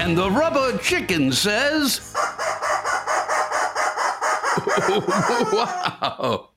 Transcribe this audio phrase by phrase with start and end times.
[0.00, 2.00] And the rubber chicken says.
[5.52, 6.48] wow.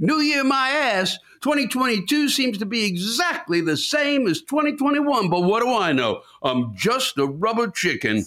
[0.00, 1.16] New Year, my ass.
[1.42, 6.22] 2022 seems to be exactly the same as 2021, but what do I know?
[6.42, 8.24] I'm just a rubber chicken.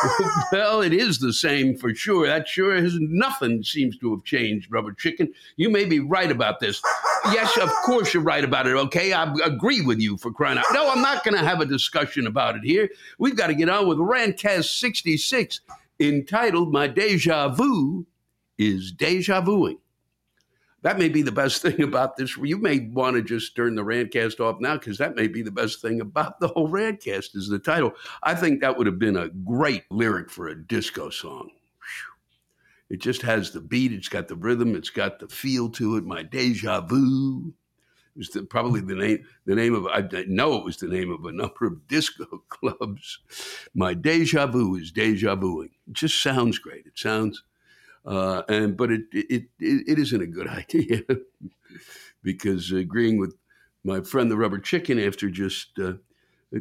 [0.52, 2.28] well, it is the same for sure.
[2.28, 5.34] That sure is nothing seems to have changed, rubber chicken.
[5.56, 6.80] You may be right about this.
[7.26, 9.12] Yes, of course you're right about it, okay?
[9.12, 10.64] I agree with you for crying out.
[10.72, 12.88] No, I'm not going to have a discussion about it here.
[13.18, 15.60] We've got to get on with Rantcast 66,
[16.00, 18.06] entitled My Deja Vu
[18.56, 19.78] is Deja Vuing
[20.82, 22.36] that may be the best thing about this.
[22.36, 25.50] You may want to just turn the Rantcast off now because that may be the
[25.50, 27.92] best thing about the whole Rantcast is the title.
[28.22, 31.50] I think that would have been a great lyric for a disco song.
[32.90, 36.04] It just has the beat, it's got the rhythm, it's got the feel to it.
[36.04, 37.52] My deja vu
[38.16, 39.24] was the, probably the name.
[39.46, 43.18] The name of I know it was the name of a number of disco clubs.
[43.74, 45.70] My deja vu is deja vuing.
[45.86, 46.86] It just sounds great.
[46.86, 47.42] It sounds
[48.04, 51.02] uh, and but it, it it it isn't a good idea
[52.22, 53.34] because agreeing with
[53.84, 55.94] my friend the rubber chicken after just uh,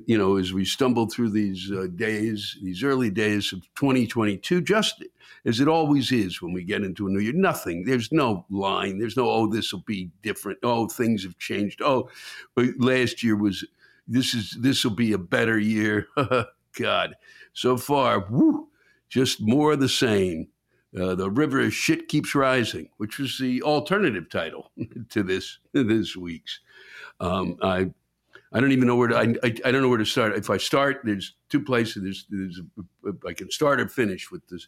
[0.06, 5.04] you know as we stumble through these uh, days these early days of 2022 just
[5.46, 8.98] as it always is when we get into a new year nothing there's no line
[8.98, 12.10] there's no oh this will be different oh things have changed oh
[12.56, 13.66] but last year was
[14.08, 16.08] this is this will be a better year
[16.78, 17.16] god
[17.54, 18.68] so far whoo,
[19.10, 20.48] just more of the same
[20.98, 24.72] uh, the river of shit keeps rising, which was the alternative title
[25.10, 26.62] to this this week's.
[27.20, 27.92] Um, I
[28.54, 29.18] I don't even know where to.
[29.18, 30.36] I, I, I, don't know where to start.
[30.36, 32.04] If I start, there's two places.
[32.04, 32.62] There's, there's
[33.28, 34.68] I can start or finish with this,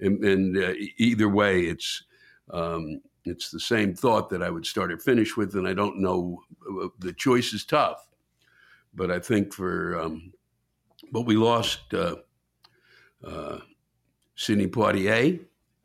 [0.00, 2.04] and, and uh, either way, it's
[2.50, 6.00] um, it's the same thought that I would start or finish with, and I don't
[6.00, 6.42] know.
[6.68, 8.08] Uh, the choice is tough,
[8.94, 10.32] but I think for um,
[11.12, 12.16] but we lost uh,
[13.24, 13.58] uh,
[14.34, 15.40] Sidney Poitier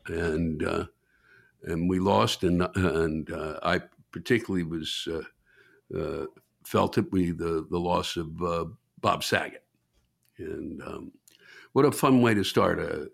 [0.08, 0.86] and uh,
[1.64, 3.82] and we lost, and and uh, I
[4.12, 6.26] particularly was uh, uh,
[6.66, 7.12] felt it.
[7.12, 8.66] We the the loss of uh,
[9.02, 9.64] Bob Saget,
[10.38, 11.12] and um,
[11.74, 13.09] what a fun way to start a,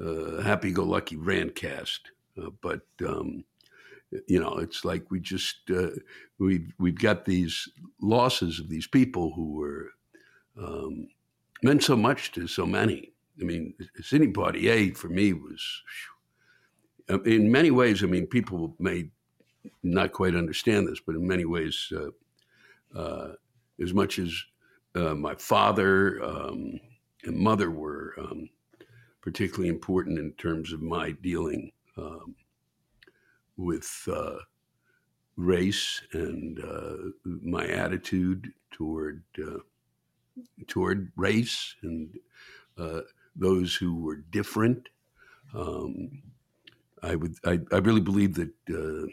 [0.00, 2.00] a happy-go-lucky rantcast.
[2.60, 3.44] but um,
[4.28, 5.70] you know, it's like we just
[6.38, 7.68] we've we've got these
[8.00, 9.90] losses of these people who were
[10.60, 11.08] um,
[11.62, 13.12] meant so much to so many.
[13.40, 15.82] I mean, Sidney Poitier for me was
[17.10, 19.10] uh, in many ways, I mean, people may
[19.82, 22.10] not quite understand this, but in many ways, uh,
[22.94, 23.32] uh,
[23.80, 24.32] as much as
[24.94, 26.78] uh, my father um,
[27.24, 28.48] and mother were um,
[29.20, 32.34] particularly important in terms of my dealing um,
[33.56, 34.36] with uh,
[35.36, 39.22] race and uh, my attitude toward
[40.66, 42.18] toward race and
[43.36, 44.88] those who were different.
[45.54, 46.22] Um,
[47.02, 49.06] I would I, I really believe that uh,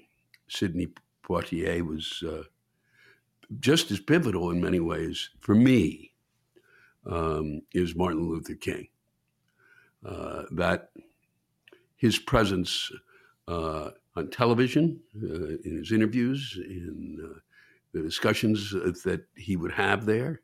[0.48, 0.88] Sidney
[1.24, 2.44] Poitier was uh,
[3.60, 6.14] just as pivotal in many ways for me
[7.06, 8.88] um, is Martin Luther King.
[10.06, 10.90] Uh, that
[11.98, 12.92] his presence
[13.48, 17.40] uh, on television, uh, in his interviews, in uh,
[17.94, 20.42] the discussions that he would have there,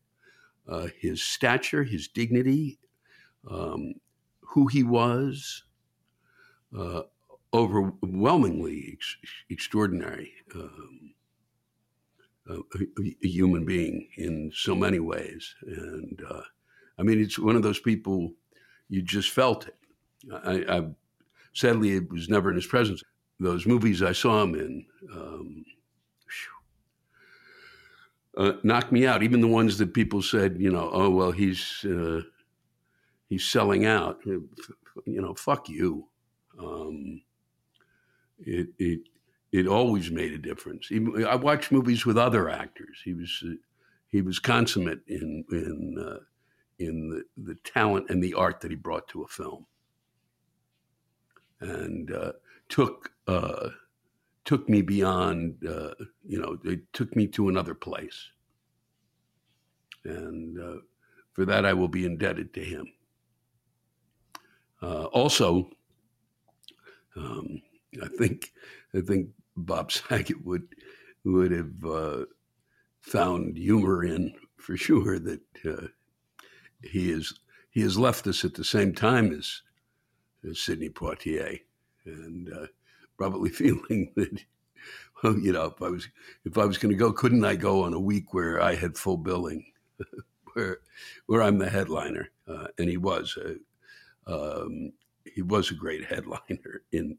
[0.68, 2.78] uh, his stature, his dignity,
[3.50, 3.94] um,
[4.42, 5.64] who he was,
[6.78, 7.02] uh,
[7.54, 9.18] overwhelmingly ex-
[9.50, 10.34] extraordinary.
[10.54, 11.14] Um,
[12.50, 12.60] a,
[13.24, 16.42] a, human being in so many ways, and uh,
[16.98, 18.32] I mean, it's one of those people
[18.90, 19.76] you just felt it.
[20.32, 20.88] I, I
[21.54, 23.04] sadly it was never in his presence.
[23.40, 25.66] Those movies I saw him in um,
[28.38, 29.24] uh, knocked me out.
[29.24, 32.22] Even the ones that people said, you know, oh well, he's uh,
[33.30, 34.20] he's selling out.
[34.26, 34.50] You
[35.06, 36.08] know, fuck you.
[36.60, 37.22] Um,
[38.40, 39.02] it it
[39.52, 40.92] it always made a difference.
[40.92, 43.02] Even, I watched movies with other actors.
[43.04, 43.54] He was uh,
[44.08, 46.20] he was consummate in in uh,
[46.80, 49.66] in the, the talent and the art that he brought to a film,
[51.62, 52.34] and uh,
[52.70, 53.70] took uh,
[54.46, 55.66] took me beyond.
[55.66, 55.94] Uh,
[56.26, 58.30] you know, it took me to another place,
[60.04, 60.58] and
[61.32, 62.92] for that I will be indebted to him.
[64.82, 65.70] also,
[67.16, 67.62] um,
[68.02, 68.52] I think
[68.96, 70.68] I think Bob Saget would
[71.24, 72.26] would have uh,
[73.02, 75.88] found humor in for sure that uh,
[76.84, 77.40] he is
[77.72, 79.62] he has left us at the same time as,
[80.50, 81.60] as Sidney Poitier,
[82.06, 82.68] and uh,
[83.18, 84.40] probably feeling that
[85.24, 86.08] well, you know, if I was
[86.46, 88.98] if I was going to go, couldn't I go on a week where I had
[88.98, 89.66] full billing,
[90.54, 90.80] where
[91.26, 93.38] where I'm the headliner, uh, and he was.
[93.38, 93.56] A,
[94.32, 94.92] um,
[95.34, 97.18] he was a great headliner in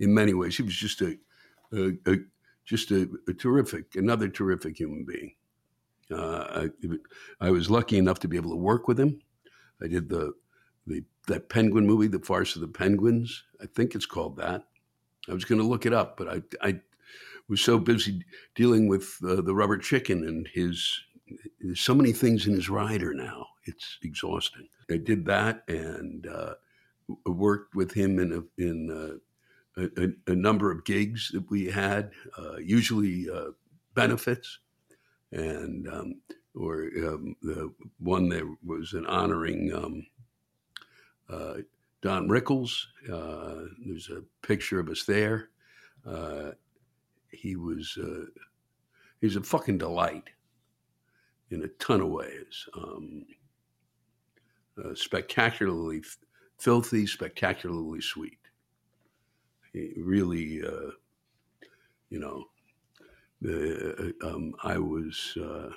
[0.00, 0.56] in many ways.
[0.56, 1.16] He was just a,
[1.72, 2.16] a, a
[2.64, 5.34] just a, a, terrific, another terrific human being.
[6.10, 6.66] Uh,
[7.40, 9.20] I, I was lucky enough to be able to work with him.
[9.82, 10.32] I did the
[10.86, 13.44] the that penguin movie, The Farce of the Penguins.
[13.62, 14.64] I think it's called that.
[15.28, 16.80] I was going to look it up, but I I
[17.48, 18.24] was so busy
[18.54, 21.00] dealing with uh, the rubber chicken and his.
[21.74, 23.46] So many things in his rider now.
[23.64, 24.68] It's exhausting.
[24.90, 26.54] I did that and uh,
[27.24, 29.20] worked with him in a, in
[29.76, 33.50] a, a, number of gigs that we had, uh, usually uh,
[33.94, 34.58] benefits,
[35.32, 36.20] and um,
[36.54, 40.06] or um, the one that was an honoring um,
[41.28, 41.54] uh,
[42.02, 42.86] Don Rickles.
[43.10, 45.50] Uh, there's a picture of us there.
[46.06, 46.52] Uh,
[47.30, 48.24] he was uh,
[49.20, 50.24] he's a fucking delight
[51.50, 52.68] in a ton of ways.
[52.74, 53.26] Um,
[54.94, 56.02] spectacularly
[56.58, 58.39] filthy, spectacularly sweet
[59.74, 60.90] really, uh,
[62.08, 62.44] you know,
[63.40, 65.70] the, uh, um, I was uh,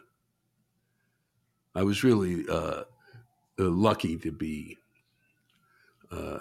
[1.75, 2.83] I was really uh,
[3.57, 4.77] lucky to be,
[6.11, 6.39] uh,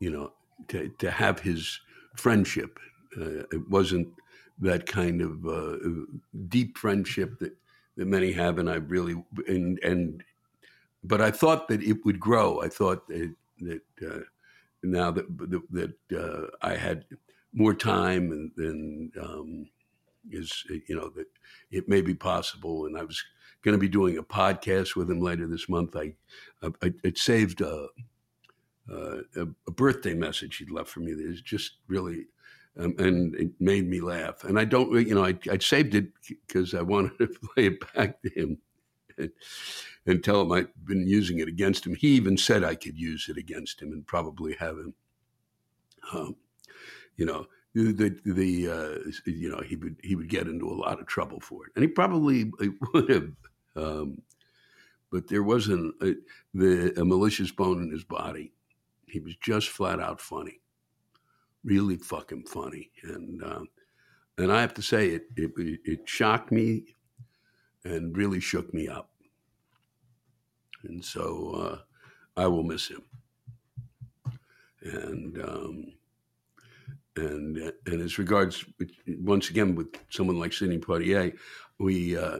[0.00, 0.32] you know,
[0.68, 1.80] to to have his
[2.16, 2.78] friendship.
[3.16, 4.08] Uh, it wasn't
[4.60, 5.46] that kind of
[6.48, 7.56] deep friendship that
[7.96, 10.22] that many have, and I really and and
[11.04, 12.60] but I thought that it would grow.
[12.62, 13.82] I thought that that
[14.82, 15.26] now that
[15.70, 17.04] that uh, I had
[17.52, 19.66] more time and um,
[20.30, 21.26] is you know that
[21.70, 23.22] it may be possible, and I was
[23.62, 25.96] going to be doing a podcast with him later this month.
[25.96, 26.14] I,
[26.62, 27.86] I it saved a,
[28.90, 31.14] a, a birthday message he'd left for me.
[31.14, 32.26] That is just really.
[32.78, 34.44] Um, and it made me laugh.
[34.44, 37.94] And I don't, you know, I, I saved it because I wanted to play it
[37.94, 38.56] back to him.
[39.22, 39.32] And,
[40.06, 41.94] and tell him I'd been using it against him.
[41.94, 44.94] He even said I could use it against him and probably have him,
[46.12, 46.36] um,
[47.16, 51.00] you know, the the uh, you know he would he would get into a lot
[51.00, 52.50] of trouble for it, and he probably
[52.92, 53.30] would have.
[53.74, 54.20] Um,
[55.10, 56.14] but there wasn't a,
[56.54, 58.52] the a malicious bone in his body.
[59.06, 60.60] He was just flat out funny,
[61.64, 63.68] really fucking funny, and um,
[64.36, 66.84] and I have to say it, it it shocked me
[67.84, 69.11] and really shook me up
[70.84, 73.02] and so uh, I will miss him.
[74.82, 75.92] And um,
[77.16, 78.64] and and as regards
[79.20, 81.36] once again with someone like Sidney Poitier,
[81.78, 82.38] we uh,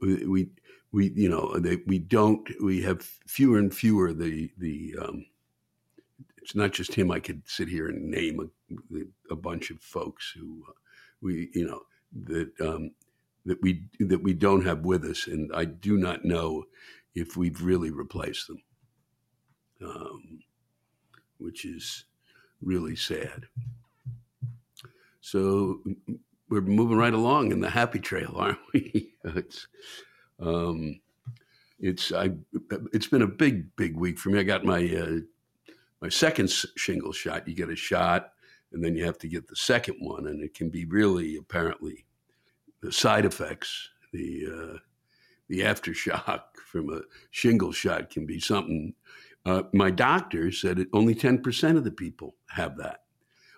[0.00, 0.48] we
[0.92, 5.26] we you know they, we don't we have fewer and fewer the the um,
[6.40, 7.10] it's not just him.
[7.10, 10.72] I could sit here and name a, a bunch of folks who uh,
[11.20, 11.82] we you know
[12.24, 12.92] that um,
[13.48, 16.64] that we that we don't have with us, and I do not know
[17.14, 18.62] if we've really replaced them,
[19.84, 20.40] um,
[21.38, 22.04] which is
[22.60, 23.46] really sad.
[25.20, 25.80] So
[26.48, 29.14] we're moving right along in the happy trail, aren't we?
[29.24, 29.66] it's
[30.40, 31.00] um,
[31.80, 32.32] it's I
[32.92, 34.40] it's been a big big week for me.
[34.40, 37.48] I got my uh, my second shingle shot.
[37.48, 38.32] You get a shot,
[38.72, 42.04] and then you have to get the second one, and it can be really apparently
[42.80, 44.78] the side effects, the uh,
[45.48, 48.94] the aftershock from a shingle shot can be something.
[49.46, 53.04] Uh, my doctor said it, only 10% of the people have that.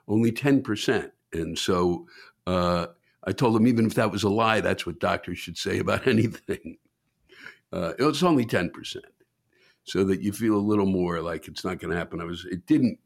[0.06, 1.10] Only 10%.
[1.32, 2.06] And so
[2.46, 2.86] uh,
[3.24, 6.06] I told him, even if that was a lie, that's what doctors should say about
[6.06, 6.76] anything.
[7.72, 8.96] Uh, it's only 10%.
[9.84, 12.20] So that you feel a little more like it's not going to happen.
[12.20, 12.98] I was, it didn't,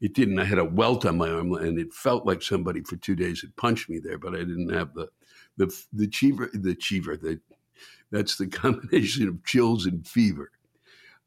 [0.00, 0.40] it didn't.
[0.40, 3.40] I had a welt on my arm and it felt like somebody for two days
[3.40, 5.08] had punched me there, but I didn't have the,
[5.56, 7.40] the, the cheever, the cheever, the,
[8.10, 10.50] that's the combination of chills and fever.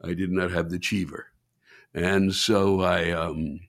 [0.03, 1.27] I did not have the cheever.
[1.93, 3.61] And so I, um,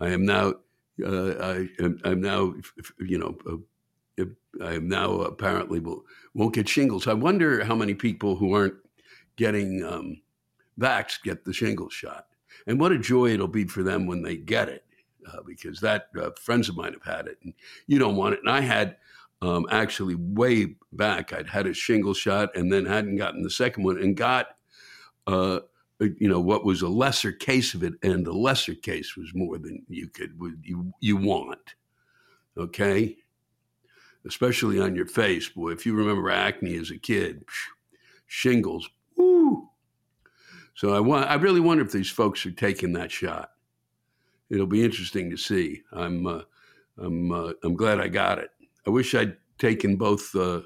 [0.00, 0.54] I am now
[1.02, 2.54] uh, I am I'm now,
[3.00, 4.24] you know, uh,
[4.62, 7.08] I am now apparently will, won't get shingles.
[7.08, 8.76] I wonder how many people who aren't
[9.36, 10.20] getting um,
[10.78, 12.26] vax get the shingles shot,
[12.66, 14.84] and what a joy it'll be for them when they get it,
[15.32, 17.54] uh, because that uh, friends of mine have had it, and
[17.88, 18.40] you don't want it.
[18.40, 18.96] And I had
[19.42, 23.84] um, actually way back, I'd had a shingle shot, and then hadn't gotten the second
[23.84, 24.48] one, and got
[25.26, 25.60] uh,
[26.00, 29.30] uh, you know what was a lesser case of it, and the lesser case was
[29.34, 31.74] more than you could you you want.
[32.56, 33.16] Okay,
[34.26, 35.70] especially on your face, boy.
[35.70, 37.44] If you remember acne as a kid,
[38.26, 38.88] shingles.
[39.16, 39.68] Woo.
[40.74, 41.30] So I want.
[41.30, 43.50] I really wonder if these folks are taking that shot.
[44.50, 45.82] It'll be interesting to see.
[45.92, 46.26] I'm.
[46.26, 46.42] Uh,
[46.98, 47.32] I'm.
[47.32, 48.50] Uh, I'm glad I got it.
[48.86, 50.62] I wish I'd taken both uh,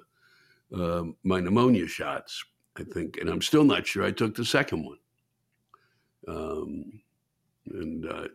[0.74, 2.44] uh my pneumonia shots.
[2.76, 4.98] I think, and I'm still not sure I took the second one
[6.28, 7.00] um,
[7.70, 8.28] and uh,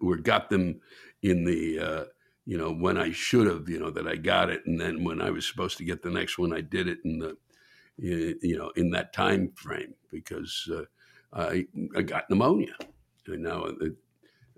[0.00, 0.80] or got them
[1.22, 2.04] in the uh,
[2.44, 5.20] you know when I should have you know that I got it, and then when
[5.20, 7.36] I was supposed to get the next one, I did it in the
[7.98, 10.84] you know in that time frame because uh,
[11.32, 11.66] I
[11.96, 12.74] I got pneumonia,
[13.26, 13.66] and now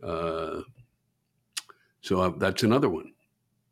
[0.03, 0.61] uh,
[2.01, 3.13] so I, that's another one.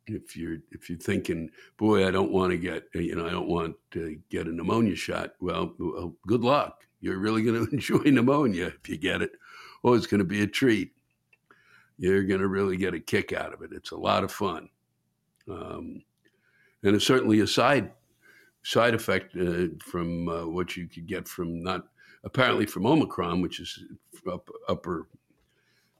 [0.07, 3.49] If you're if you're thinking, boy, I don't want to get you know I don't
[3.49, 8.03] want to get a pneumonia shot, well, well good luck you're really going to enjoy
[8.09, 9.31] pneumonia if you get it.
[9.83, 10.91] Oh, it's going to be a treat.
[11.97, 13.71] You're going to really get a kick out of it.
[13.73, 14.69] It's a lot of fun.
[15.49, 16.03] Um,
[16.83, 17.91] and it's certainly a side
[18.63, 21.87] side effect uh, from uh, what you could get from not
[22.25, 23.83] apparently from Omicron, which is
[24.29, 25.07] up, upper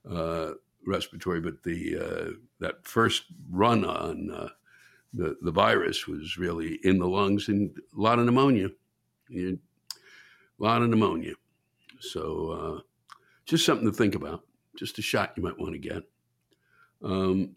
[0.10, 0.52] uh,
[0.88, 4.50] respiratory, but the uh, that first run on uh,
[5.14, 8.70] the the virus was really in the lungs and a lot of pneumonia.
[9.30, 9.60] You
[10.60, 11.34] a lot of pneumonia.
[12.00, 12.82] So uh,
[13.46, 14.44] just something to think about.
[14.78, 16.04] Just a shot you might want to get.
[17.04, 17.56] Um,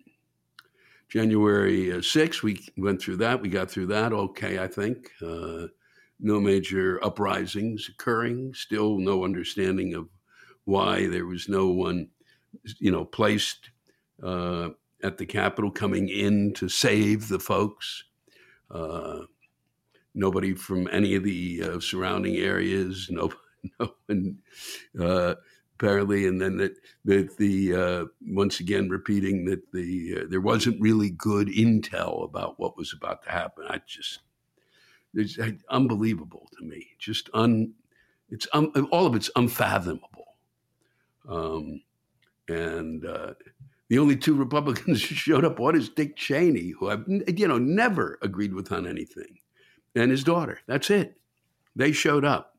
[1.09, 3.41] January 6th, uh, we went through that.
[3.41, 5.11] We got through that okay, I think.
[5.21, 5.67] Uh,
[6.21, 8.55] no major uprisings occurring.
[8.55, 10.09] Still no understanding of
[10.65, 12.09] why there was no one,
[12.79, 13.71] you know, placed
[14.23, 14.71] uh,
[15.03, 18.05] at the Capitol coming in to save the folks.
[18.71, 19.21] Uh,
[20.15, 23.33] nobody from any of the uh, surrounding areas, no,
[23.79, 24.39] no one
[25.01, 25.35] uh,
[25.75, 30.81] apparently, and then that that the uh, once again repeating that the uh, there wasn't
[30.81, 33.65] really good intel about what was about to happen.
[33.69, 34.21] I just
[35.15, 35.39] it's
[35.71, 36.87] unbelievable to me.
[36.99, 37.73] Just un,
[38.29, 40.37] it's um, all of it's unfathomable.
[41.29, 41.83] Um,
[42.51, 43.35] and uh,
[43.89, 47.59] the only two Republicans who showed up, one is Dick Cheney, who I've you know
[47.59, 49.39] never agreed with on anything
[49.95, 50.61] and his daughter.
[50.67, 51.17] That's it.
[51.77, 52.57] They showed up.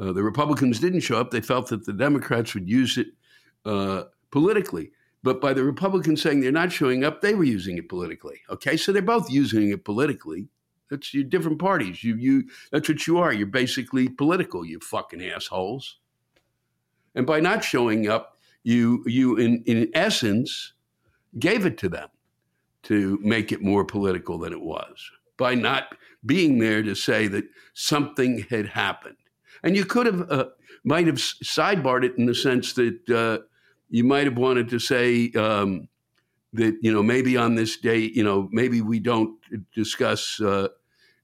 [0.00, 1.30] Uh, the Republicans didn't show up.
[1.30, 3.08] They felt that the Democrats would use it
[3.64, 4.90] uh, politically.
[5.22, 8.40] But by the Republicans saying they're not showing up, they were using it politically.
[8.50, 10.48] Okay, so they're both using it politically.
[10.90, 12.04] That's your different parties.
[12.04, 13.32] You, you, that's what you are.
[13.32, 14.66] You're basically political.
[14.66, 15.98] You fucking assholes.
[17.14, 18.33] And by not showing up,
[18.64, 20.72] you, you in, in essence,
[21.38, 22.08] gave it to them
[22.84, 27.44] to make it more political than it was by not being there to say that
[27.74, 29.16] something had happened.
[29.62, 30.46] And you could have, uh,
[30.84, 33.44] might have sidebarred it in the sense that uh,
[33.88, 35.88] you might have wanted to say um,
[36.52, 39.38] that, you know, maybe on this date, you know, maybe we don't
[39.74, 40.68] discuss, uh,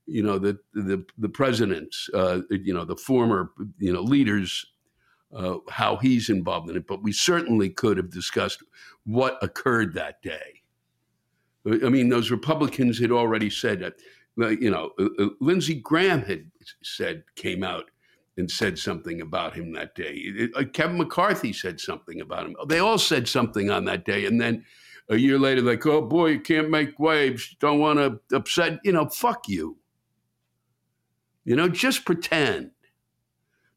[0.06, 4.66] you know, the, the, the president's, uh, you know, the former, you know, leaders,
[5.34, 6.86] uh, how he's involved in it.
[6.86, 8.62] But we certainly could have discussed
[9.04, 10.62] what occurred that day.
[11.66, 13.94] I mean, those Republicans had already said that
[14.36, 16.50] you know, uh, uh, Lindsey Graham had
[16.82, 17.90] said, came out
[18.36, 20.48] and said something about him that day.
[20.56, 22.56] Uh, Kevin McCarthy said something about him.
[22.68, 24.24] They all said something on that day.
[24.24, 24.64] And then
[25.08, 27.54] a year later, like, oh boy, you can't make waves.
[27.60, 29.76] Don't want to upset, you know, fuck you.
[31.44, 32.70] You know, just pretend.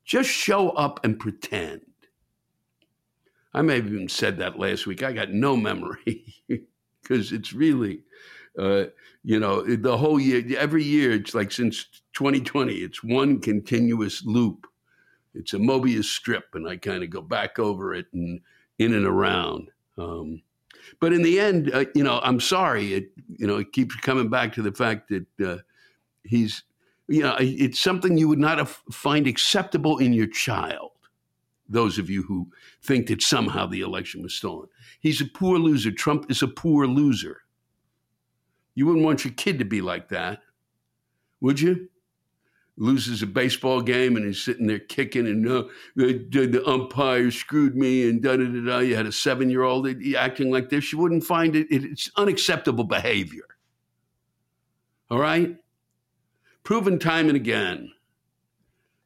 [0.06, 1.82] Just show up and pretend.
[3.54, 5.04] I may have even said that last week.
[5.04, 6.36] I got no memory
[7.02, 8.04] because it's really
[8.58, 8.86] Uh,
[9.24, 14.68] you know, the whole year, every year, it's like since 2020, it's one continuous loop.
[15.34, 18.42] It's a Mobius strip, and I kind of go back over it and
[18.80, 19.72] in and around.
[19.98, 20.44] Um,
[21.00, 22.94] but in the end, uh, you know, I'm sorry.
[22.94, 25.58] It, you know, it keeps coming back to the fact that uh,
[26.24, 26.64] he's,
[27.14, 30.90] you know, it's something you would not find acceptable in your child.
[31.70, 32.50] Those of you who
[32.82, 34.68] think that somehow the election was stolen,
[35.00, 35.92] he's a poor loser.
[35.92, 37.42] Trump is a poor loser.
[38.74, 40.42] You wouldn't want your kid to be like that,
[41.40, 41.88] would you?
[42.78, 45.64] Loses a baseball game and he's sitting there kicking and uh,
[45.96, 48.80] the, the, the umpire screwed me and da da da da.
[48.80, 50.92] You had a seven year old acting like this.
[50.92, 53.46] You wouldn't find it, it, it's unacceptable behavior.
[55.12, 55.56] All right?
[56.64, 57.92] Proven time and again.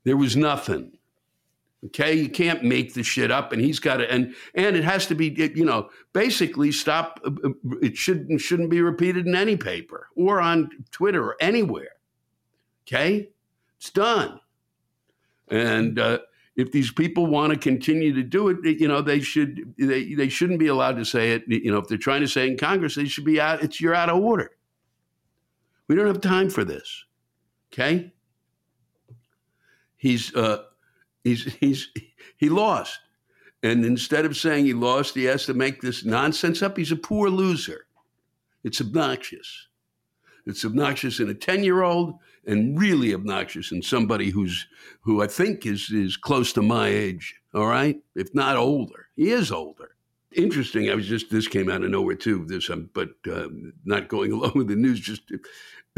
[0.04, 0.98] There was nothing.
[1.86, 5.06] Okay, you can't make the shit up, and he's got to, and and it has
[5.08, 7.20] to be, you know, basically stop.
[7.24, 7.50] Uh, uh,
[7.82, 11.92] it shouldn't shouldn't be repeated in any paper or on Twitter or anywhere.
[12.88, 13.30] Okay,
[13.78, 14.40] it's done.
[15.50, 16.20] And uh,
[16.56, 20.30] if these people want to continue to do it, you know, they should they they
[20.30, 21.44] shouldn't be allowed to say it.
[21.48, 23.62] You know, if they're trying to say in Congress, they should be out.
[23.64, 24.52] It's you're out of order.
[25.88, 27.06] We don't have time for this.
[27.72, 28.14] Okay.
[29.98, 30.64] He's uh,
[31.28, 31.90] He's he's
[32.38, 33.00] he lost.
[33.64, 36.78] And instead of saying he lost, he has to make this nonsense up.
[36.78, 37.88] He's a poor loser.
[38.64, 39.68] It's obnoxious.
[40.46, 44.68] It's obnoxious in a 10 year old and really obnoxious in somebody who's
[45.02, 48.00] who I think is is close to my age, all right?
[48.16, 49.08] If not older.
[49.18, 49.96] He is older.
[50.34, 50.90] Interesting.
[50.90, 52.46] I was just this came out of nowhere too.
[52.46, 53.48] This, um, but uh,
[53.84, 55.02] not going along with the news.
[55.02, 55.24] Just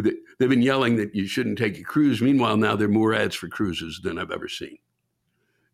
[0.03, 2.21] they've been yelling that you shouldn't take a cruise.
[2.21, 4.77] Meanwhile, now there are more ads for cruises than I've ever seen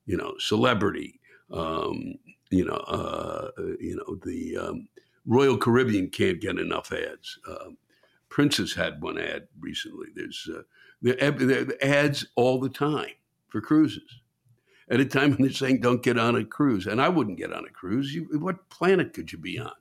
[0.06, 1.20] you know, celebrity,
[1.52, 2.16] um,
[2.50, 4.88] you know, uh, you know, the um,
[5.26, 7.40] Royal Caribbean can't get enough ads.
[7.48, 7.72] Uh,
[8.30, 10.08] Princess had one ad recently.
[10.16, 10.62] There's uh,
[11.02, 13.12] there, ads all the time
[13.48, 14.22] for cruises.
[14.90, 17.52] At a time when they're saying don't get on a cruise, and I wouldn't get
[17.52, 18.14] on a cruise.
[18.14, 19.72] You, what planet could you be on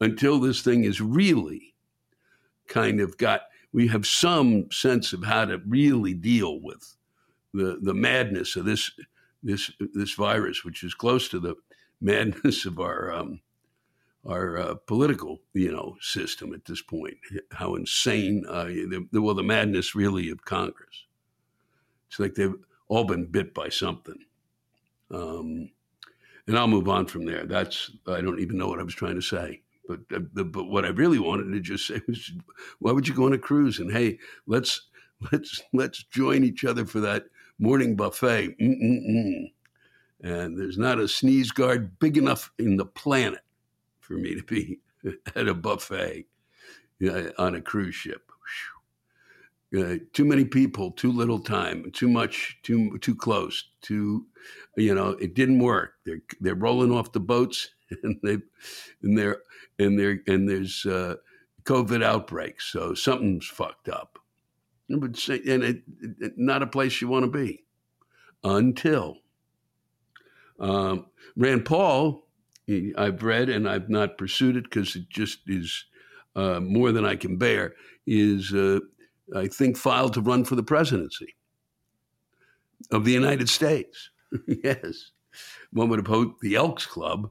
[0.00, 1.74] until this thing is really
[2.66, 3.42] kind of got?
[3.72, 6.96] We have some sense of how to really deal with
[7.54, 8.90] the the madness of this
[9.42, 11.56] this this virus, which is close to the
[12.00, 13.40] madness of our um,
[14.26, 17.16] our uh, political you know system at this point.
[17.52, 18.44] How insane!
[18.48, 21.06] Uh, the, the, well, the madness really of Congress.
[22.08, 22.54] It's like they've
[22.88, 24.18] all been bit by something.
[25.10, 25.70] Um,
[26.46, 27.46] and I'll move on from there.
[27.46, 29.62] That's I don't even know what I was trying to say.
[29.92, 32.32] But uh, but what I really wanted to just say was,
[32.78, 33.78] why would you go on a cruise?
[33.78, 34.88] And hey, let's
[35.32, 37.26] let's let's join each other for that
[37.58, 38.56] morning buffet.
[38.58, 39.52] Mm-mm-mm.
[40.22, 43.42] And there's not a sneeze guard big enough in the planet
[44.00, 44.80] for me to be
[45.36, 46.26] at a buffet
[47.38, 48.31] on a cruise ship.
[49.76, 54.26] Uh, too many people, too little time, too much, too too close, too,
[54.76, 55.94] you know, it didn't work.
[56.04, 57.70] They're they're rolling off the boats,
[58.02, 58.38] and they,
[59.02, 59.38] and they're
[59.78, 61.16] and they're and there's uh,
[61.64, 64.18] COVID outbreaks, so something's fucked up
[64.92, 65.82] and it,
[66.20, 67.64] it, not a place you want to be
[68.44, 69.18] until
[70.60, 71.06] um,
[71.36, 72.26] Rand Paul.
[72.96, 75.84] I've read and I've not pursued it because it just is
[76.36, 77.74] uh, more than I can bear.
[78.06, 78.80] Is uh,
[79.34, 81.34] I think filed to run for the presidency
[82.90, 84.10] of the United States.
[84.46, 85.10] yes,
[85.72, 87.30] one would have hoped the Elks Club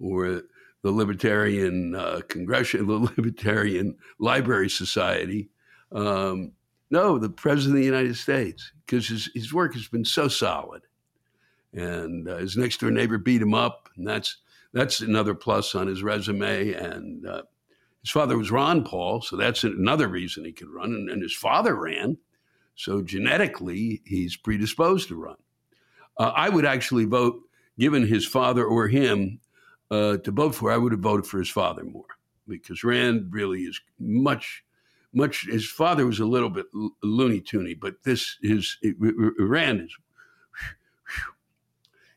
[0.00, 0.42] or
[0.82, 5.50] the Libertarian uh, Congressional, the Libertarian Library Society
[5.92, 6.52] um,
[6.90, 10.82] no, the president of the United States, because his, his work has been so solid.
[11.72, 14.38] And uh, his next door neighbor beat him up, and that's
[14.72, 16.72] that's another plus on his resume.
[16.72, 17.42] And uh,
[18.06, 20.94] his father was Ron Paul, so that's another reason he could run.
[20.94, 22.18] And, and his father ran,
[22.76, 25.34] so genetically he's predisposed to run.
[26.16, 27.40] Uh, I would actually vote,
[27.80, 29.40] given his father or him,
[29.90, 30.70] uh, to vote for.
[30.70, 32.06] I would have voted for his father more
[32.46, 34.62] because Rand really is much
[35.12, 35.48] much.
[35.48, 36.66] His father was a little bit
[37.02, 38.76] loony toony, but this his
[39.36, 39.96] Rand is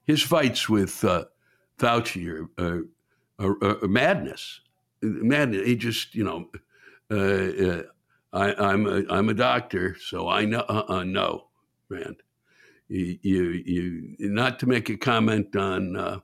[0.03, 1.25] his fights with uh,
[1.79, 2.83] Fauci are, are,
[3.39, 4.61] are, are, madness.
[5.01, 5.65] Madness.
[5.65, 6.49] He just you know.
[7.11, 7.83] Uh, uh,
[8.31, 10.63] I, am a I'm a doctor, so I know.
[10.69, 11.47] Uh, uh, no,
[11.89, 12.17] Rand,
[12.87, 16.19] you, you, you not to make a comment on uh,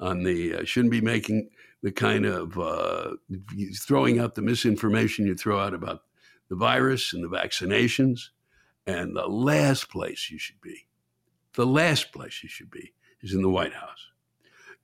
[0.00, 1.50] on the uh, shouldn't be making
[1.82, 3.12] the kind of uh,
[3.76, 6.02] throwing out the misinformation you throw out about
[6.48, 8.30] the virus and the vaccinations.
[8.86, 10.88] And the last place you should be,
[11.54, 14.06] the last place you should be is in the White House.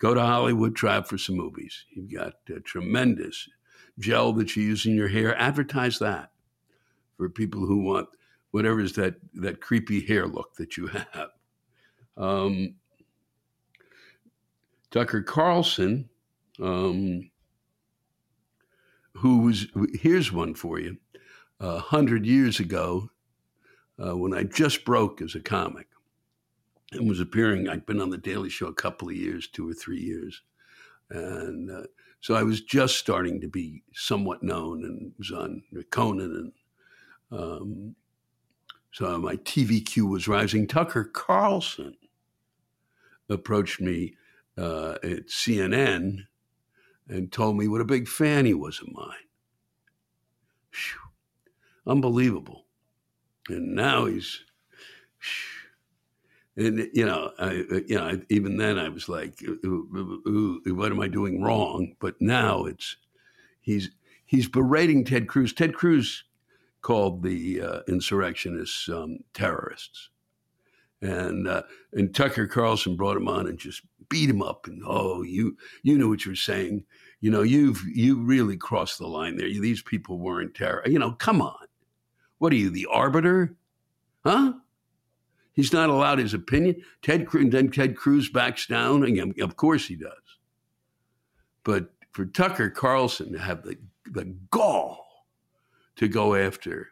[0.05, 1.87] Go to Hollywood, try out for some movies.
[1.89, 3.49] You've got tremendous,
[3.99, 5.35] gel that you use in your hair.
[5.35, 6.31] Advertise that
[7.17, 8.11] for people who want
[8.51, 11.31] whatever is that that creepy hair look that you have.
[12.19, 12.75] Um,
[14.91, 16.11] Tucker Carlson,
[16.61, 17.31] um,
[19.15, 20.99] who was here's one for you.
[21.61, 23.09] A uh, hundred years ago,
[23.99, 25.87] uh, when I just broke as a comic
[26.95, 29.75] and was appearing, I'd been on the Daily Show a couple of years, two or
[29.75, 30.43] three years,
[31.11, 31.87] and uh,
[32.21, 36.53] so I was just starting to be somewhat known and was on Conan
[37.31, 37.97] and um,
[38.93, 40.69] so my TVQ was rising.
[40.69, 41.97] Tucker Carlson
[43.29, 44.15] approached me
[44.57, 46.21] uh, at CNN
[47.09, 49.27] and told me what a big fan he was of mine.
[50.71, 51.93] Whew.
[51.93, 52.67] Unbelievable.
[53.49, 54.45] And now he's,
[56.57, 57.53] and you know, I,
[57.87, 61.95] you know, even then I was like, what am I doing wrong?
[61.99, 62.97] But now it's,
[63.61, 63.91] he's
[64.25, 65.53] he's berating Ted Cruz.
[65.53, 66.25] Ted Cruz
[66.83, 70.11] called the uh, insurrectionists um, terrorists.
[71.03, 71.63] And uh,
[71.93, 74.67] and Tucker Carlson brought him on and just beat him up.
[74.67, 76.85] And oh, you you knew what you were saying.
[77.21, 79.49] You know, you've you really crossed the line there.
[79.49, 80.83] These people weren't terror.
[80.87, 81.67] You know, come on.
[82.39, 83.57] What are you, the arbiter?
[84.25, 84.55] Huh?
[85.55, 86.83] He's not allowed his opinion.
[87.01, 89.05] Ted Cruz, then Ted Cruz backs down.
[89.05, 90.11] And of course he does.
[91.63, 93.79] But for Tucker Carlson to have the
[94.11, 95.27] the gall
[95.97, 96.89] to go after.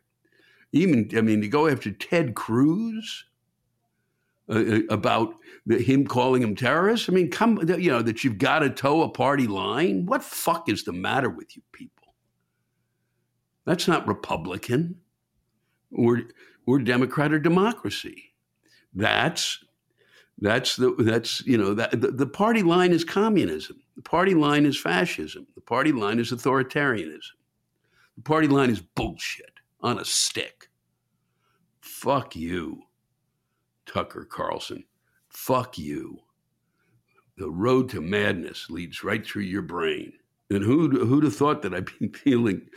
[0.72, 3.26] Even, I mean, to go after Ted Cruz
[4.48, 5.34] uh, uh about
[5.68, 9.08] him calling him terrorist, I mean, come, you know, that you've got to toe a
[9.08, 10.06] party line.
[10.06, 12.14] What fuck is the matter with you people?
[13.64, 14.96] That's not Republican
[15.92, 16.22] or,
[16.66, 18.31] or Democrat or democracy.
[18.94, 19.64] That's
[20.38, 23.80] that's the that's you know that the, the party line is communism.
[23.96, 25.46] The party line is fascism.
[25.54, 27.36] The party line is authoritarianism.
[28.16, 30.68] The party line is bullshit on a stick.
[31.80, 32.82] Fuck you,
[33.86, 34.84] Tucker Carlson.
[35.28, 36.18] Fuck you.
[37.38, 40.12] The road to madness leads right through your brain.
[40.50, 42.68] And who'd, who'd have thought that I'd be feeling,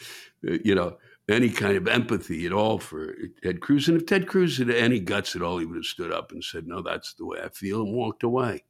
[0.47, 0.97] uh, you know,
[1.27, 3.87] any kind of empathy at all for Ted Cruz?
[3.87, 6.43] And if Ted Cruz had any guts at all, he would have stood up and
[6.43, 8.63] said, no, that's the way I feel and walked away.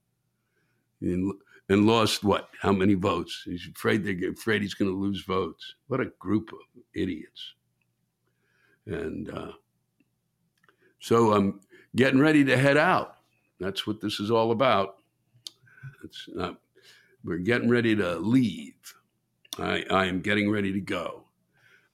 [1.01, 1.33] And
[1.67, 2.49] and lost what?
[2.61, 3.41] How many votes?
[3.45, 5.75] He's afraid they're afraid he's going to lose votes.
[5.87, 6.59] What a group of
[6.93, 7.55] idiots!
[8.85, 9.53] And uh,
[10.99, 11.61] so I'm
[11.95, 13.15] getting ready to head out.
[13.59, 14.97] That's what this is all about.
[16.03, 16.59] It's not.
[17.23, 18.93] We're getting ready to leave.
[19.57, 21.24] I, I am getting ready to go.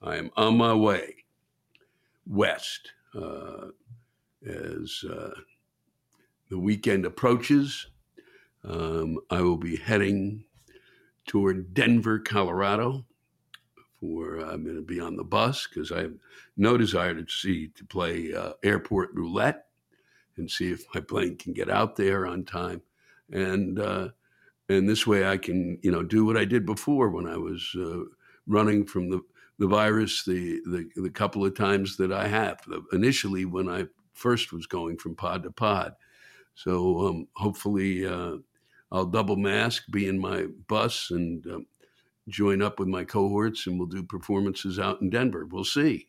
[0.01, 1.15] I am on my way
[2.25, 3.67] west uh,
[4.45, 5.33] as uh,
[6.49, 7.87] the weekend approaches.
[8.63, 10.45] Um, I will be heading
[11.27, 13.05] toward Denver, Colorado.
[13.99, 16.13] For I'm going to be on the bus because I have
[16.57, 19.67] no desire to see to play uh, airport roulette
[20.37, 22.81] and see if my plane can get out there on time,
[23.31, 24.09] and uh,
[24.69, 27.75] and this way I can you know do what I did before when I was
[27.77, 28.05] uh,
[28.47, 29.21] running from the
[29.61, 32.59] the virus the, the the couple of times that I have
[32.93, 35.93] initially when I first was going from pod to pod.
[36.55, 38.37] So um, hopefully uh,
[38.91, 41.67] I'll double mask, be in my bus, and um,
[42.27, 45.45] join up with my cohorts, and we'll do performances out in Denver.
[45.45, 46.07] We'll see.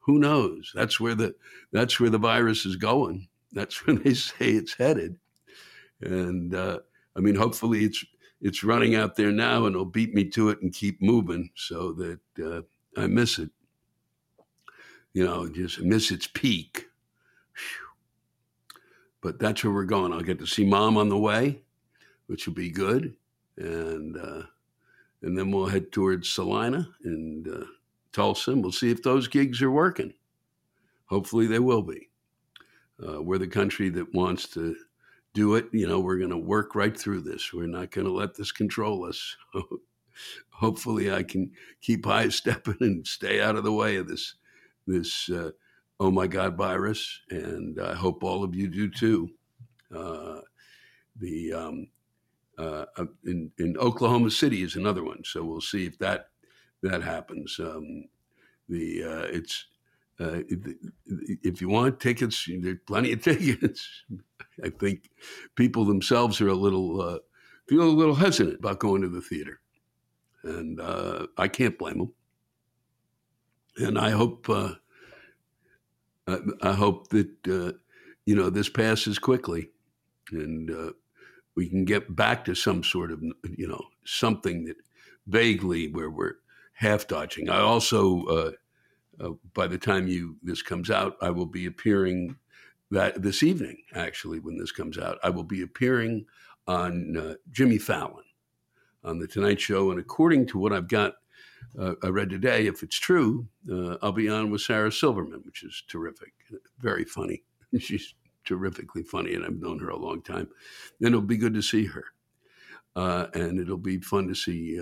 [0.00, 0.72] Who knows?
[0.74, 1.36] That's where the
[1.70, 3.28] that's where the virus is going.
[3.52, 5.20] That's where they say it's headed.
[6.00, 6.80] And uh,
[7.14, 8.04] I mean, hopefully it's
[8.46, 11.92] it's running out there now, and it'll beat me to it and keep moving so
[11.92, 12.62] that uh,
[13.00, 13.50] I miss it.
[15.12, 16.86] You know, just miss its peak.
[17.54, 18.78] Whew.
[19.22, 20.12] But that's where we're going.
[20.12, 21.62] I'll get to see mom on the way
[22.26, 23.14] which will be good,
[23.56, 24.42] and uh,
[25.22, 27.64] and then we'll head towards Salina and uh,
[28.12, 30.12] Tulsa, and we'll see if those gigs are working.
[31.06, 32.08] Hopefully, they will be.
[33.06, 34.74] Uh, we're the country that wants to
[35.36, 35.66] do it.
[35.70, 37.52] You know, we're going to work right through this.
[37.52, 39.36] We're not going to let this control us.
[40.48, 44.34] Hopefully, I can keep high stepping and stay out of the way of this
[44.86, 45.50] this uh,
[46.00, 49.28] oh my god virus, and I hope all of you do too.
[49.94, 50.40] Uh,
[51.20, 51.88] the um,
[52.58, 55.22] uh, uh, in in Oklahoma City is another one.
[55.24, 56.30] So we'll see if that
[56.82, 57.60] that happens.
[57.60, 58.06] Um,
[58.70, 59.66] the uh, it's
[60.18, 60.40] uh,
[61.42, 64.04] if you want tickets, there's plenty of tickets.
[64.64, 65.10] I think
[65.54, 67.18] people themselves are a little uh,
[67.68, 69.60] feel a little hesitant about going to the theater,
[70.42, 72.12] and uh, I can't blame them.
[73.78, 74.76] And I hope I,
[76.62, 77.76] I, hope that
[78.24, 79.70] you know this passes quickly,
[80.32, 80.94] and
[81.56, 83.22] we can get back to some sort of
[83.56, 84.76] you know something that
[85.26, 86.36] vaguely where we're
[86.72, 87.50] half dodging.
[87.50, 88.54] I also,
[89.20, 92.36] uh, by the time you this comes out, I will be appearing
[92.90, 93.78] that this evening.
[93.94, 96.26] Actually, when this comes out, I will be appearing
[96.66, 98.24] on uh, Jimmy Fallon
[99.04, 101.14] on the Tonight Show, and according to what I've got,
[101.78, 105.62] uh, I read today, if it's true, uh, I'll be on with Sarah Silverman, which
[105.62, 106.32] is terrific,
[106.78, 107.42] very funny.
[107.78, 110.48] She's terrifically funny, and I've known her a long time.
[111.00, 112.04] And it'll be good to see her,
[112.94, 114.80] uh, and it'll be fun to see